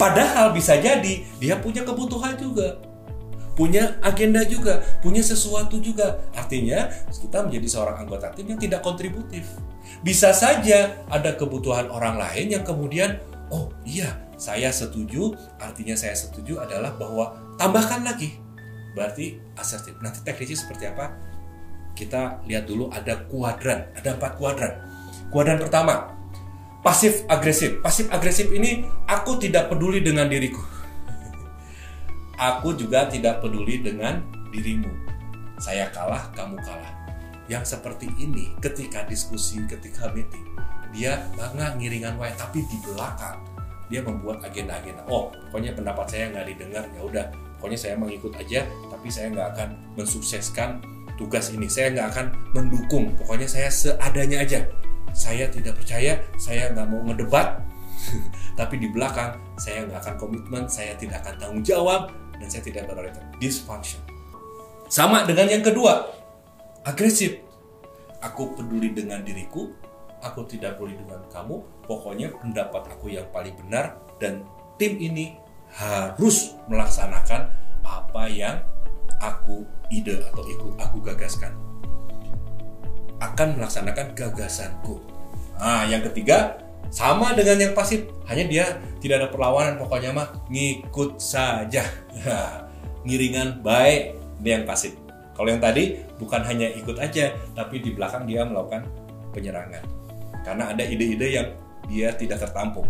padahal 0.00 0.56
bisa 0.56 0.80
jadi 0.80 1.20
dia 1.36 1.60
punya 1.60 1.84
kebutuhan 1.84 2.40
juga 2.40 2.80
punya 3.60 4.00
agenda 4.00 4.40
juga 4.48 4.80
punya 5.04 5.20
sesuatu 5.20 5.76
juga. 5.84 6.16
Artinya 6.32 6.88
kita 7.12 7.44
menjadi 7.44 7.68
seorang 7.68 8.08
anggota 8.08 8.32
tim 8.32 8.48
yang 8.48 8.56
tidak 8.56 8.80
kontributif. 8.80 9.44
Bisa 10.00 10.32
saja 10.32 10.96
ada 11.12 11.36
kebutuhan 11.36 11.92
orang 11.92 12.16
lain 12.16 12.56
yang 12.56 12.64
kemudian 12.64 13.20
oh 13.52 13.68
iya 13.84 14.16
saya 14.40 14.72
setuju. 14.72 15.36
Artinya 15.60 15.92
saya 15.92 16.16
setuju 16.16 16.56
adalah 16.56 16.96
bahwa 16.96 17.36
tambahkan 17.60 18.00
lagi. 18.00 18.32
Berarti 18.96 19.36
asertif 19.60 19.92
nanti 20.00 20.24
teknisnya 20.24 20.56
seperti 20.56 20.88
apa? 20.88 21.12
Kita 21.92 22.40
lihat 22.48 22.64
dulu 22.64 22.88
ada 22.88 23.28
kuadran, 23.28 23.92
ada 23.92 24.16
empat 24.16 24.40
kuadran. 24.40 24.72
Kuadran 25.28 25.60
pertama, 25.60 26.16
pasif 26.80 27.24
agresif. 27.28 27.80
Pasif 27.84 28.08
agresif 28.08 28.48
ini 28.52 28.84
aku 29.08 29.36
tidak 29.36 29.68
peduli 29.68 30.00
dengan 30.00 30.28
diriku. 30.28 30.60
Aku 32.40 32.72
juga 32.72 33.04
tidak 33.08 33.44
peduli 33.44 33.84
dengan 33.84 34.24
dirimu. 34.48 34.88
Saya 35.60 35.92
kalah, 35.92 36.32
kamu 36.32 36.56
kalah. 36.64 36.92
Yang 37.52 37.76
seperti 37.76 38.08
ini 38.16 38.56
ketika 38.64 39.04
diskusi, 39.04 39.60
ketika 39.68 40.08
meeting, 40.16 40.46
dia 40.96 41.20
bangga 41.36 41.76
ngiringan 41.76 42.16
wae 42.16 42.32
tapi 42.32 42.64
di 42.64 42.78
belakang 42.80 43.36
dia 43.90 44.00
membuat 44.06 44.40
agenda-agenda. 44.46 45.02
Oh, 45.10 45.34
pokoknya 45.50 45.74
pendapat 45.74 46.06
saya 46.06 46.30
nggak 46.30 46.46
didengar 46.54 46.84
ya 46.94 47.00
udah. 47.02 47.26
Pokoknya 47.58 47.76
saya 47.76 47.94
mengikut 47.98 48.32
aja, 48.40 48.64
tapi 48.88 49.12
saya 49.12 49.28
nggak 49.34 49.48
akan 49.52 49.68
mensukseskan 49.98 50.80
tugas 51.20 51.52
ini. 51.52 51.68
Saya 51.68 51.92
nggak 51.92 52.08
akan 52.14 52.26
mendukung. 52.56 53.12
Pokoknya 53.20 53.50
saya 53.50 53.68
seadanya 53.68 54.40
aja. 54.46 54.64
Saya 55.12 55.50
tidak 55.50 55.78
percaya, 55.80 56.18
saya 56.36 56.70
nggak 56.72 56.86
mau 56.88 57.02
ngedebat. 57.06 57.60
Tapi 58.58 58.74
di 58.80 58.88
belakang, 58.88 59.36
saya 59.56 59.84
nggak 59.86 60.00
akan 60.04 60.14
komitmen, 60.16 60.64
saya 60.66 60.96
tidak 60.96 61.24
akan 61.24 61.34
tanggung 61.36 61.64
jawab, 61.64 62.10
dan 62.36 62.48
saya 62.48 62.62
tidak 62.64 62.88
berorientasi. 62.88 63.36
Dysfunction. 63.38 64.00
Sama 64.90 65.22
dengan 65.28 65.46
yang 65.46 65.62
kedua, 65.62 66.08
agresif. 66.82 67.38
Aku 68.20 68.52
peduli 68.52 68.92
dengan 68.92 69.24
diriku, 69.24 69.72
aku 70.20 70.44
tidak 70.44 70.76
peduli 70.76 70.98
dengan 71.00 71.24
kamu. 71.32 71.86
Pokoknya 71.88 72.32
pendapat 72.36 72.90
aku 72.92 73.08
yang 73.08 73.24
paling 73.32 73.56
benar 73.56 73.96
dan 74.20 74.44
tim 74.76 75.00
ini 75.00 75.36
harus 75.72 76.58
melaksanakan 76.68 77.48
apa 77.80 78.24
yang 78.28 78.60
aku 79.22 79.64
ide 79.92 80.20
atau 80.20 80.42
aku 80.80 80.98
gagaskan 81.00 81.69
akan 83.20 83.60
melaksanakan 83.60 84.16
gagasanku. 84.16 84.98
Nah, 85.60 85.84
yang 85.86 86.00
ketiga 86.08 86.56
sama 86.90 87.36
dengan 87.36 87.70
yang 87.70 87.72
pasif, 87.76 88.08
hanya 88.26 88.44
dia 88.48 88.64
tidak 88.98 89.22
ada 89.22 89.28
perlawanan, 89.30 89.78
pokoknya 89.78 90.10
mah 90.10 90.28
ngikut 90.50 91.20
saja. 91.20 91.86
Ngiringan 93.06 93.62
baik 93.62 94.16
dia 94.42 94.58
yang 94.60 94.66
pasif. 94.66 94.96
Kalau 95.36 95.48
yang 95.48 95.62
tadi 95.62 96.00
bukan 96.18 96.42
hanya 96.44 96.68
ikut 96.74 96.96
aja, 97.00 97.32
tapi 97.56 97.80
di 97.80 97.94
belakang 97.94 98.26
dia 98.26 98.44
melakukan 98.44 98.84
penyerangan. 99.32 99.84
Karena 100.42 100.72
ada 100.72 100.84
ide-ide 100.84 101.28
yang 101.30 101.48
dia 101.88 102.12
tidak 102.16 102.44
tertampung. 102.44 102.88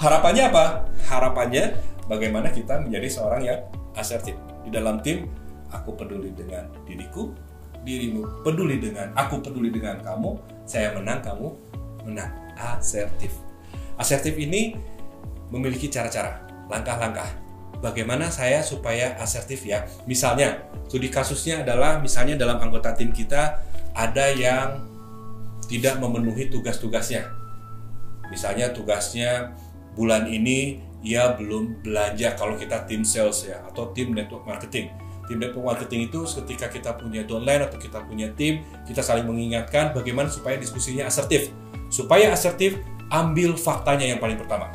Harapannya 0.00 0.48
apa? 0.48 0.88
Harapannya 1.06 1.76
bagaimana 2.08 2.48
kita 2.50 2.80
menjadi 2.80 3.08
seorang 3.12 3.42
yang 3.44 3.60
asertif 3.94 4.34
di 4.64 4.72
dalam 4.72 5.04
tim 5.04 5.28
aku 5.70 5.94
peduli 5.94 6.34
dengan 6.34 6.66
diriku, 6.88 7.30
dirimu 7.84 8.44
peduli 8.44 8.76
dengan 8.78 9.12
aku 9.16 9.40
peduli 9.40 9.72
dengan 9.72 10.00
kamu, 10.00 10.36
saya 10.68 10.92
menang, 10.96 11.20
kamu 11.24 11.48
menang. 12.04 12.30
Asertif. 12.60 13.32
Asertif 13.96 14.36
ini 14.36 14.76
memiliki 15.48 15.88
cara-cara, 15.88 16.44
langkah-langkah. 16.68 17.28
Bagaimana 17.80 18.28
saya 18.28 18.60
supaya 18.60 19.16
asertif 19.16 19.64
ya? 19.64 19.88
Misalnya, 20.04 20.60
studi 20.84 21.08
kasusnya 21.08 21.64
adalah 21.64 21.96
misalnya 21.96 22.36
dalam 22.36 22.60
anggota 22.60 22.92
tim 22.92 23.08
kita 23.08 23.56
ada 23.96 24.26
yang 24.36 24.84
tidak 25.64 25.96
memenuhi 25.96 26.52
tugas-tugasnya. 26.52 27.24
Misalnya 28.28 28.76
tugasnya 28.76 29.56
bulan 29.96 30.28
ini 30.28 30.84
ia 31.00 31.32
belum 31.32 31.80
belanja 31.80 32.36
kalau 32.36 32.60
kita 32.60 32.84
tim 32.84 33.00
sales 33.02 33.48
ya 33.48 33.64
atau 33.64 33.88
tim 33.96 34.12
network 34.12 34.44
marketing 34.44 34.92
tim 35.30 35.38
network 35.38 35.62
marketing 35.62 36.10
itu 36.10 36.26
ketika 36.42 36.66
kita 36.66 36.90
punya 36.98 37.22
downline 37.22 37.62
atau 37.62 37.78
kita 37.78 38.02
punya 38.02 38.34
tim, 38.34 38.66
kita 38.82 38.98
saling 38.98 39.22
mengingatkan 39.22 39.94
bagaimana 39.94 40.26
supaya 40.26 40.58
diskusinya 40.58 41.06
asertif. 41.06 41.54
Supaya 41.86 42.34
asertif, 42.34 42.82
ambil 43.14 43.54
faktanya 43.54 44.10
yang 44.10 44.18
paling 44.18 44.34
pertama. 44.34 44.74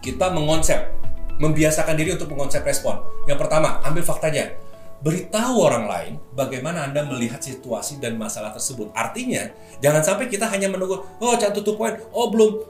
Kita 0.00 0.32
mengonsep, 0.32 0.96
membiasakan 1.36 1.92
diri 1.92 2.16
untuk 2.16 2.32
mengonsep 2.32 2.64
respon. 2.64 3.04
Yang 3.28 3.44
pertama, 3.44 3.84
ambil 3.84 4.00
faktanya. 4.00 4.56
Beritahu 5.04 5.64
orang 5.64 5.84
lain 5.88 6.12
bagaimana 6.32 6.88
Anda 6.88 7.04
melihat 7.04 7.44
situasi 7.44 8.00
dan 8.00 8.16
masalah 8.16 8.56
tersebut. 8.56 8.92
Artinya, 8.96 9.52
jangan 9.84 10.00
sampai 10.00 10.28
kita 10.32 10.48
hanya 10.48 10.72
menunggu, 10.72 11.04
oh 11.04 11.36
cat 11.36 11.52
tutup 11.52 11.76
poin, 11.76 12.00
oh 12.16 12.32
belum 12.32 12.64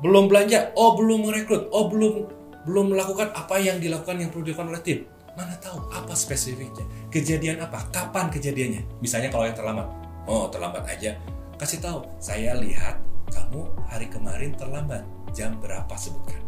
belum 0.00 0.24
belanja, 0.32 0.72
oh 0.76 0.96
belum 0.96 1.28
merekrut, 1.28 1.68
oh 1.72 1.88
belum 1.88 2.40
belum 2.68 2.92
melakukan 2.92 3.32
apa 3.32 3.56
yang 3.56 3.80
dilakukan 3.80 4.20
yang 4.20 4.28
perlu 4.28 4.44
dilakukan 4.44 4.68
oleh 4.68 4.82
tim 4.84 4.98
Mana 5.38 5.54
tahu 5.62 5.78
apa 5.94 6.14
spesifiknya? 6.18 6.82
Kejadian 7.08 7.62
apa? 7.62 7.86
Kapan 7.94 8.30
kejadiannya? 8.34 8.82
Misalnya 8.98 9.30
kalau 9.30 9.46
yang 9.46 9.54
terlambat. 9.54 9.88
Oh, 10.26 10.50
terlambat 10.50 10.84
aja. 10.90 11.14
Kasih 11.54 11.78
tahu, 11.78 12.02
saya 12.18 12.56
lihat 12.58 12.98
kamu 13.30 13.62
hari 13.86 14.10
kemarin 14.10 14.52
terlambat. 14.58 15.06
Jam 15.30 15.54
berapa 15.62 15.94
sebutkan? 15.94 16.42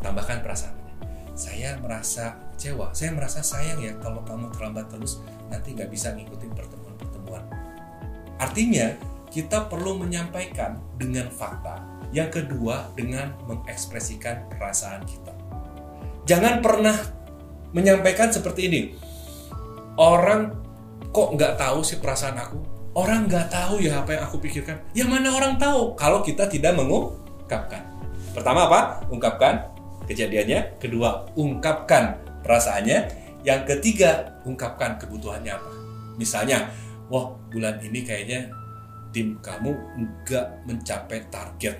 Tambahkan 0.00 0.40
perasaannya. 0.40 0.92
Saya 1.36 1.76
merasa 1.82 2.40
kecewa. 2.54 2.94
Saya 2.96 3.12
merasa 3.12 3.44
sayang 3.44 3.80
ya 3.84 3.92
kalau 4.00 4.24
kamu 4.24 4.48
terlambat 4.56 4.88
terus 4.88 5.20
nanti 5.52 5.76
nggak 5.76 5.92
bisa 5.92 6.16
ngikutin 6.16 6.52
pertemuan-pertemuan. 6.56 7.44
Artinya, 8.40 8.96
kita 9.28 9.68
perlu 9.68 10.00
menyampaikan 10.00 10.80
dengan 10.96 11.28
fakta. 11.28 11.84
Yang 12.14 12.40
kedua, 12.40 12.88
dengan 12.94 13.34
mengekspresikan 13.50 14.46
perasaan 14.56 15.02
kita 15.04 15.23
jangan 16.24 16.60
pernah 16.60 16.96
menyampaikan 17.72 18.32
seperti 18.32 18.68
ini. 18.68 18.80
Orang 19.94 20.54
kok 21.14 21.38
nggak 21.38 21.54
tahu 21.60 21.80
sih 21.86 22.02
perasaan 22.02 22.36
aku? 22.40 22.58
Orang 22.94 23.26
nggak 23.26 23.50
tahu 23.50 23.82
ya 23.82 24.02
apa 24.02 24.18
yang 24.18 24.22
aku 24.26 24.38
pikirkan. 24.42 24.78
Yang 24.94 25.08
mana 25.10 25.28
orang 25.34 25.54
tahu 25.58 25.94
kalau 25.94 26.22
kita 26.22 26.46
tidak 26.50 26.74
mengungkapkan. 26.78 27.82
Pertama 28.34 28.66
apa? 28.66 29.02
Ungkapkan 29.10 29.70
kejadiannya. 30.10 30.78
Kedua, 30.82 31.26
ungkapkan 31.38 32.18
perasaannya. 32.42 33.22
Yang 33.44 33.60
ketiga, 33.76 34.40
ungkapkan 34.48 34.96
kebutuhannya 34.98 35.52
apa. 35.52 35.70
Misalnya, 36.16 36.70
wah 37.12 37.34
bulan 37.52 37.76
ini 37.82 38.02
kayaknya 38.06 38.48
tim 39.14 39.38
kamu 39.38 39.70
nggak 39.98 40.66
mencapai 40.66 41.22
target. 41.30 41.78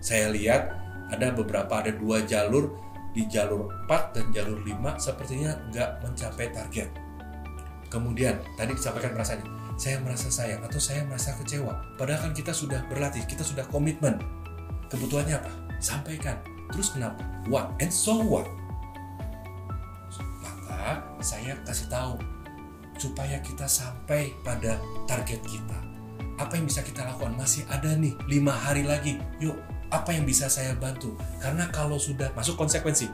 Saya 0.00 0.32
lihat 0.32 0.72
ada 1.12 1.28
beberapa 1.36 1.84
ada 1.84 1.92
dua 1.92 2.24
jalur 2.24 2.72
di 3.12 3.28
jalur 3.28 3.68
4 3.88 4.16
dan 4.16 4.26
jalur 4.32 4.58
5 4.64 4.96
sepertinya 4.96 5.52
nggak 5.68 5.90
mencapai 6.00 6.48
target. 6.48 6.88
Kemudian, 7.92 8.40
tadi 8.56 8.72
disampaikan 8.72 9.12
perasaannya, 9.12 9.48
saya 9.76 10.00
merasa 10.00 10.32
sayang 10.32 10.64
atau 10.64 10.80
saya 10.80 11.04
merasa 11.04 11.36
kecewa. 11.36 11.76
Padahal 12.00 12.28
kan 12.28 12.32
kita 12.32 12.56
sudah 12.56 12.80
berlatih, 12.88 13.20
kita 13.28 13.44
sudah 13.44 13.68
komitmen. 13.68 14.16
Kebutuhannya 14.88 15.36
apa? 15.36 15.52
Sampaikan. 15.76 16.40
Terus 16.72 16.96
kenapa? 16.96 17.20
What? 17.52 17.76
And 17.84 17.92
so 17.92 18.16
what? 18.24 18.48
Maka 20.40 21.04
saya 21.20 21.52
kasih 21.68 21.92
tahu 21.92 22.16
supaya 22.96 23.36
kita 23.44 23.68
sampai 23.68 24.32
pada 24.40 24.80
target 25.04 25.44
kita. 25.44 25.78
Apa 26.40 26.56
yang 26.56 26.64
bisa 26.64 26.80
kita 26.80 27.04
lakukan? 27.04 27.36
Masih 27.36 27.68
ada 27.68 27.92
nih 27.92 28.16
lima 28.24 28.56
hari 28.56 28.88
lagi. 28.88 29.20
Yuk 29.36 29.71
apa 29.92 30.16
yang 30.16 30.24
bisa 30.24 30.48
saya 30.48 30.72
bantu? 30.80 31.12
Karena 31.36 31.68
kalau 31.68 32.00
sudah 32.00 32.32
masuk 32.32 32.56
konsekuensi. 32.56 33.12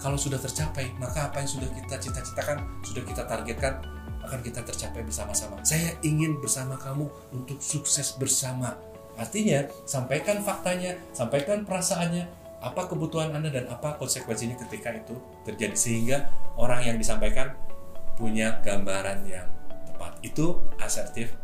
Kalau 0.00 0.16
sudah 0.16 0.40
tercapai 0.40 0.96
maka 0.96 1.28
apa 1.28 1.44
yang 1.44 1.50
sudah 1.50 1.68
kita 1.76 2.00
cita-citakan 2.00 2.64
sudah 2.80 3.04
kita 3.04 3.26
targetkan 3.28 3.84
akan 4.24 4.40
kita 4.40 4.64
tercapai 4.64 5.04
bersama-sama. 5.04 5.60
Saya 5.60 5.92
ingin 6.00 6.40
bersama 6.40 6.78
kamu 6.78 7.04
untuk 7.34 7.58
sukses 7.60 8.16
bersama. 8.16 8.78
Artinya 9.18 9.68
sampaikan 9.84 10.40
faktanya 10.40 10.96
sampaikan 11.12 11.68
perasaannya 11.68 12.24
apa 12.64 12.88
kebutuhan 12.88 13.34
anda 13.36 13.52
dan 13.52 13.68
apa 13.68 14.00
konsekuensinya 14.00 14.56
ketika 14.64 14.96
itu 14.96 15.18
terjadi. 15.44 15.76
Sehingga 15.76 16.16
orang 16.56 16.86
yang 16.86 16.96
disampaikan 16.96 17.52
punya 18.16 18.56
gambaran 18.64 19.26
yang 19.28 19.50
tepat. 19.84 20.16
Itu 20.24 20.64
assertive 20.80 21.34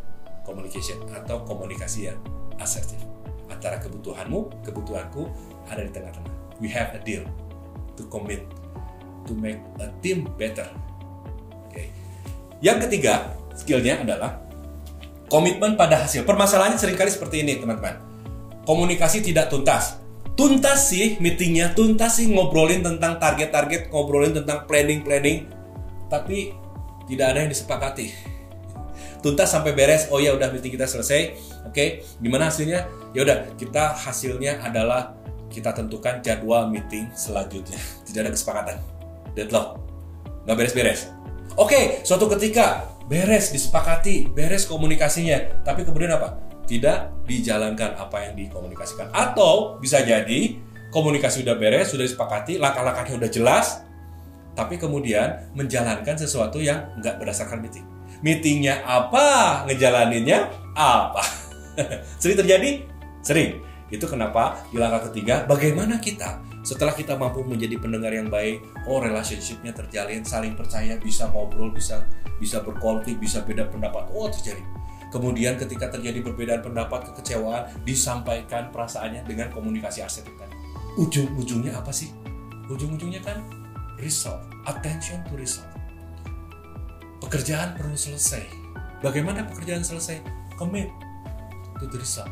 communication 0.48 0.96
atau 1.12 1.44
komunikasi 1.44 2.08
yang 2.08 2.18
asertif 2.56 3.02
antara 3.50 3.78
kebutuhanmu, 3.78 4.64
kebutuhanku 4.66 5.28
ada 5.66 5.82
di 5.82 5.90
tengah-tengah. 5.90 6.34
We 6.62 6.72
have 6.72 6.94
a 6.96 7.00
deal 7.02 7.26
to 8.00 8.06
commit 8.08 8.42
to 9.26 9.32
make 9.34 9.60
a 9.82 9.90
team 10.00 10.28
better. 10.38 10.66
Okay. 11.68 11.90
Yang 12.62 12.88
ketiga, 12.88 13.34
skillnya 13.52 14.00
adalah 14.00 14.40
komitmen 15.26 15.74
pada 15.74 16.06
hasil. 16.06 16.22
Permasalahannya 16.22 16.78
sering 16.78 16.96
kali 16.96 17.10
seperti 17.10 17.42
ini, 17.42 17.58
teman-teman. 17.58 17.98
Komunikasi 18.64 19.22
tidak 19.22 19.50
tuntas. 19.50 19.98
Tuntas 20.36 20.92
sih 20.92 21.16
meetingnya, 21.16 21.72
tuntas 21.72 22.20
sih 22.20 22.28
ngobrolin 22.28 22.84
tentang 22.84 23.16
target-target, 23.16 23.88
ngobrolin 23.88 24.36
tentang 24.36 24.68
planning-planning, 24.68 25.48
tapi 26.12 26.52
tidak 27.08 27.32
ada 27.32 27.38
yang 27.46 27.50
disepakati. 27.50 28.12
Tuntas 29.24 29.48
sampai 29.48 29.72
beres, 29.72 30.12
oh 30.12 30.20
ya 30.20 30.36
udah 30.36 30.52
meeting 30.52 30.76
kita 30.76 30.84
selesai, 30.84 31.40
oke, 31.66 31.74
okay. 31.74 31.88
gimana 32.22 32.48
hasilnya? 32.48 32.86
ya 33.16 33.24
udah 33.24 33.38
kita 33.56 33.96
hasilnya 33.96 34.60
adalah 34.60 35.16
kita 35.48 35.72
tentukan 35.72 36.20
jadwal 36.20 36.68
meeting 36.68 37.08
selanjutnya. 37.16 37.80
Tidak 38.06 38.20
ada 38.20 38.32
kesepakatan. 38.36 38.76
Deadlock. 39.32 39.80
Nggak 40.44 40.56
beres-beres. 40.60 41.00
Oke 41.56 42.04
suatu 42.04 42.28
ketika 42.36 42.84
beres 43.08 43.56
disepakati 43.56 44.28
beres 44.28 44.68
komunikasinya. 44.68 45.64
Tapi 45.64 45.88
kemudian 45.88 46.12
apa? 46.12 46.36
Tidak 46.68 47.24
dijalankan 47.24 47.96
apa 47.96 48.28
yang 48.28 48.36
dikomunikasikan. 48.36 49.08
Atau 49.16 49.80
bisa 49.80 50.04
jadi 50.04 50.60
komunikasi 50.92 51.40
sudah 51.40 51.56
beres 51.56 51.88
sudah 51.88 52.04
disepakati 52.04 52.60
langkah-langkahnya 52.60 53.16
sudah 53.16 53.30
jelas 53.32 53.66
tapi 54.56 54.80
kemudian 54.80 55.52
menjalankan 55.52 56.16
sesuatu 56.16 56.56
yang 56.60 56.88
nggak 57.00 57.20
berdasarkan 57.20 57.60
meeting. 57.60 57.84
Meetingnya 58.24 58.80
apa? 58.88 59.62
Ngejalaninnya 59.68 60.48
apa 60.72 61.24
sering 62.22 62.38
terjadi 62.40 62.96
Sering. 63.26 63.58
Itu 63.90 64.06
kenapa 64.06 64.62
di 64.70 64.78
langkah 64.78 65.10
ketiga, 65.10 65.42
bagaimana 65.50 65.98
kita 65.98 66.38
setelah 66.62 66.94
kita 66.94 67.18
mampu 67.18 67.42
menjadi 67.42 67.74
pendengar 67.74 68.14
yang 68.14 68.30
baik, 68.30 68.62
oh 68.86 69.02
relationshipnya 69.02 69.74
terjalin, 69.74 70.22
saling 70.22 70.54
percaya, 70.54 70.94
bisa 70.94 71.26
ngobrol, 71.34 71.74
bisa 71.74 72.06
bisa 72.38 72.62
berkonflik, 72.62 73.18
bisa 73.18 73.42
beda 73.42 73.66
pendapat, 73.66 74.06
oh 74.14 74.30
terjadi. 74.30 74.62
Kemudian 75.10 75.58
ketika 75.58 75.90
terjadi 75.90 76.22
perbedaan 76.22 76.62
pendapat, 76.62 77.10
kekecewaan, 77.10 77.66
disampaikan 77.82 78.70
perasaannya 78.70 79.26
dengan 79.26 79.50
komunikasi 79.50 80.02
asertif 80.02 80.34
tadi. 80.38 80.54
Ujung-ujungnya 80.98 81.78
apa 81.78 81.90
sih? 81.90 82.10
Ujung-ujungnya 82.70 83.22
kan 83.22 83.42
result, 84.02 84.42
attention 84.66 85.22
to 85.30 85.38
result. 85.38 85.70
Pekerjaan 87.22 87.74
perlu 87.78 87.94
selesai. 87.94 88.42
Bagaimana 89.02 89.46
pekerjaan 89.46 89.86
selesai? 89.86 90.22
Commit 90.58 90.90
the 91.80 91.88
result 91.96 92.30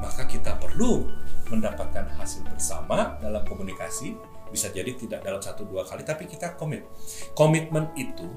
maka 0.00 0.28
kita 0.28 0.56
perlu 0.60 1.08
mendapatkan 1.48 2.10
hasil 2.18 2.44
bersama 2.46 3.16
dalam 3.22 3.42
komunikasi. 3.46 4.16
Bisa 4.46 4.70
jadi 4.70 4.94
tidak 4.94 5.26
dalam 5.26 5.42
satu 5.42 5.66
dua 5.66 5.82
kali 5.82 6.06
tapi 6.06 6.30
kita 6.30 6.54
komit. 6.54 6.86
Komitmen 7.34 7.90
itu 7.98 8.30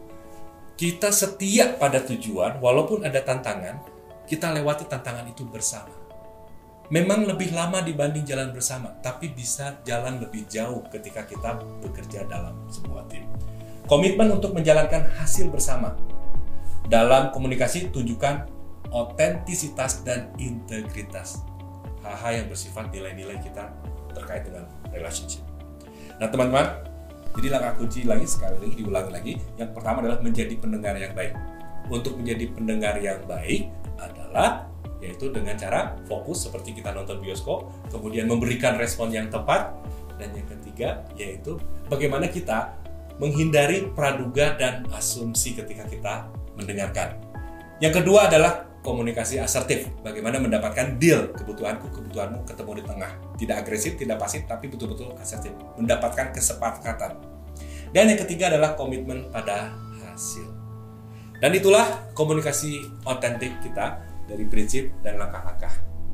kita 0.79 1.13
setia 1.13 1.75
pada 1.77 2.01
tujuan 2.01 2.57
walaupun 2.57 3.05
ada 3.05 3.21
tantangan 3.21 3.83
kita 4.25 4.49
lewati 4.53 4.89
tantangan 4.89 5.27
itu 5.29 5.45
bersama. 5.45 5.93
Memang 6.89 7.29
lebih 7.29 7.53
lama 7.53 7.85
dibanding 7.85 8.25
jalan 8.25 8.49
bersama 8.49 8.89
tapi 9.05 9.29
bisa 9.29 9.77
jalan 9.85 10.17
lebih 10.17 10.49
jauh 10.49 10.81
ketika 10.89 11.21
kita 11.29 11.61
bekerja 11.85 12.25
dalam 12.25 12.65
sebuah 12.73 13.05
tim. 13.05 13.29
Komitmen 13.85 14.33
untuk 14.33 14.57
menjalankan 14.57 15.13
hasil 15.17 15.53
bersama. 15.53 15.93
Dalam 16.89 17.29
komunikasi 17.29 17.93
tunjukkan 17.93 18.58
otentisitas 18.89 20.01
dan 20.05 20.33
integritas 20.41 21.41
hal-hal 22.01 22.43
yang 22.43 22.47
bersifat 22.47 22.89
nilai-nilai 22.89 23.37
kita 23.43 23.69
terkait 24.15 24.47
dengan 24.47 24.65
relationship. 24.91 25.43
Nah 26.17 26.27
teman-teman, 26.27 26.89
Jadi 27.29 27.45
langkah 27.53 27.77
kunci 27.77 28.09
lagi 28.09 28.25
sekali 28.25 28.57
lagi 28.57 28.73
diulangi 28.73 29.11
lagi. 29.13 29.33
Yang 29.55 29.69
pertama 29.77 30.01
adalah 30.01 30.19
menjadi 30.19 30.49
pendengar 30.57 30.97
yang 30.97 31.13
baik. 31.13 31.37
Untuk 31.87 32.17
menjadi 32.17 32.49
pendengar 32.51 32.97
yang 32.97 33.21
baik 33.29 33.69
adalah 34.01 34.65
yaitu 34.99 35.31
dengan 35.31 35.55
cara 35.55 35.95
fokus 36.09 36.49
seperti 36.49 36.75
kita 36.75 36.91
nonton 36.91 37.23
bioskop, 37.23 37.71
kemudian 37.87 38.27
memberikan 38.27 38.75
respon 38.75 39.13
yang 39.13 39.31
tepat, 39.31 39.71
dan 40.19 40.35
yang 40.35 40.47
ketiga 40.59 41.07
yaitu 41.15 41.55
bagaimana 41.87 42.27
kita 42.27 42.75
menghindari 43.15 43.87
praduga 43.95 44.59
dan 44.59 44.83
asumsi 44.91 45.55
ketika 45.55 45.87
kita 45.87 46.27
mendengarkan. 46.59 47.15
Yang 47.79 48.03
kedua 48.03 48.27
adalah 48.27 48.68
komunikasi 48.79 49.39
asertif. 49.39 49.91
Bagaimana 50.03 50.39
mendapatkan 50.39 50.95
deal 50.99 51.31
kebutuhanku, 51.35 51.91
kebutuhanmu 51.91 52.47
ketemu 52.47 52.71
di 52.79 52.83
tengah. 52.87 53.11
Tidak 53.35 53.55
agresif, 53.55 53.91
tidak 53.99 54.17
pasif, 54.19 54.43
tapi 54.47 54.71
betul-betul 54.71 55.15
asertif. 55.19 55.51
Mendapatkan 55.75 56.31
kesepakatan. 56.31 57.19
Dan 57.91 58.13
yang 58.13 58.19
ketiga 58.23 58.53
adalah 58.53 58.77
komitmen 58.77 59.27
pada 59.33 59.73
hasil. 60.05 60.47
Dan 61.39 61.55
itulah 61.55 62.11
komunikasi 62.11 62.83
otentik 63.07 63.55
kita 63.63 64.03
dari 64.27 64.45
prinsip 64.45 64.91
dan 65.01 65.17
langkah-langkah. 65.17 65.71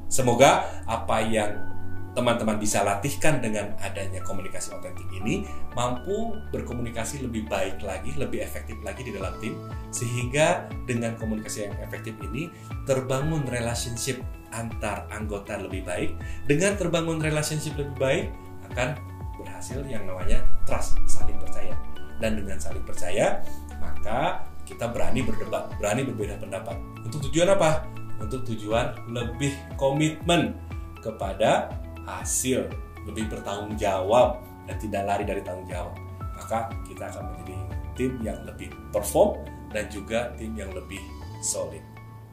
Semoga 0.08 0.86
apa 0.86 1.17
yang 1.25 1.74
teman-teman 2.15 2.56
bisa 2.56 2.82
latihkan 2.82 3.43
dengan 3.43 3.75
adanya 3.84 4.23
komunikasi 4.23 4.71
otentik 4.71 5.06
ini 5.12 5.43
mampu 5.75 6.39
berkomunikasi 6.56 7.28
lebih 7.28 7.43
baik 7.51 7.84
lagi, 7.84 8.15
lebih 8.15 8.39
efektif 8.39 8.80
lagi 8.82 9.04
di 9.04 9.12
dalam 9.12 9.36
tim 9.43 9.60
sehingga 9.91 10.65
dengan 10.88 11.19
komunikasi 11.19 11.67
yang 11.67 11.75
efektif 11.84 12.15
ini 12.23 12.47
terbangun 12.88 13.43
relationship 13.51 14.23
antar 14.56 15.04
anggota 15.12 15.60
lebih 15.60 15.84
baik. 15.84 16.15
Dengan 16.47 16.80
terbangun 16.80 17.19
relationship 17.19 17.75
lebih 17.75 17.95
baik 17.99 18.25
akan 18.71 18.95
berhasil 19.36 19.84
yang 19.86 20.08
namanya 20.08 20.41
trust, 20.63 20.95
saling 21.06 21.36
percaya. 21.38 21.75
Dan 22.23 22.39
dengan 22.39 22.56
saling 22.56 22.82
percaya, 22.88 23.43
maka 23.84 24.47
kita 24.63 24.88
berani 24.89 25.21
berdebat, 25.21 25.67
berani 25.78 26.08
berbeda 26.08 26.39
pendapat. 26.39 26.80
Untuk 27.04 27.28
tujuan 27.30 27.54
apa? 27.54 27.84
Untuk 28.23 28.47
tujuan 28.47 28.95
lebih 29.12 29.51
komitmen 29.75 30.56
kepada 31.04 31.69
hasil, 32.06 32.70
lebih 33.06 33.30
bertanggung 33.30 33.74
jawab 33.76 34.41
dan 34.65 34.76
tidak 34.82 35.04
lari 35.06 35.24
dari 35.26 35.41
tanggung 35.46 35.68
jawab. 35.70 35.94
Maka 36.36 36.70
kita 36.86 37.10
akan 37.10 37.24
menjadi 37.34 37.58
tim 37.96 38.12
yang 38.22 38.39
lebih 38.46 38.70
perform 38.94 39.41
dan 39.72 39.88
juga 39.91 40.32
tim 40.39 40.54
yang 40.56 40.70
lebih 40.72 41.00
solid. 41.44 41.82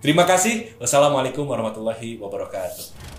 Terima 0.02 0.26
kasih. 0.26 0.74
Wassalamualaikum 0.82 1.46
warahmatullahi 1.46 2.18
wabarakatuh. 2.18 3.11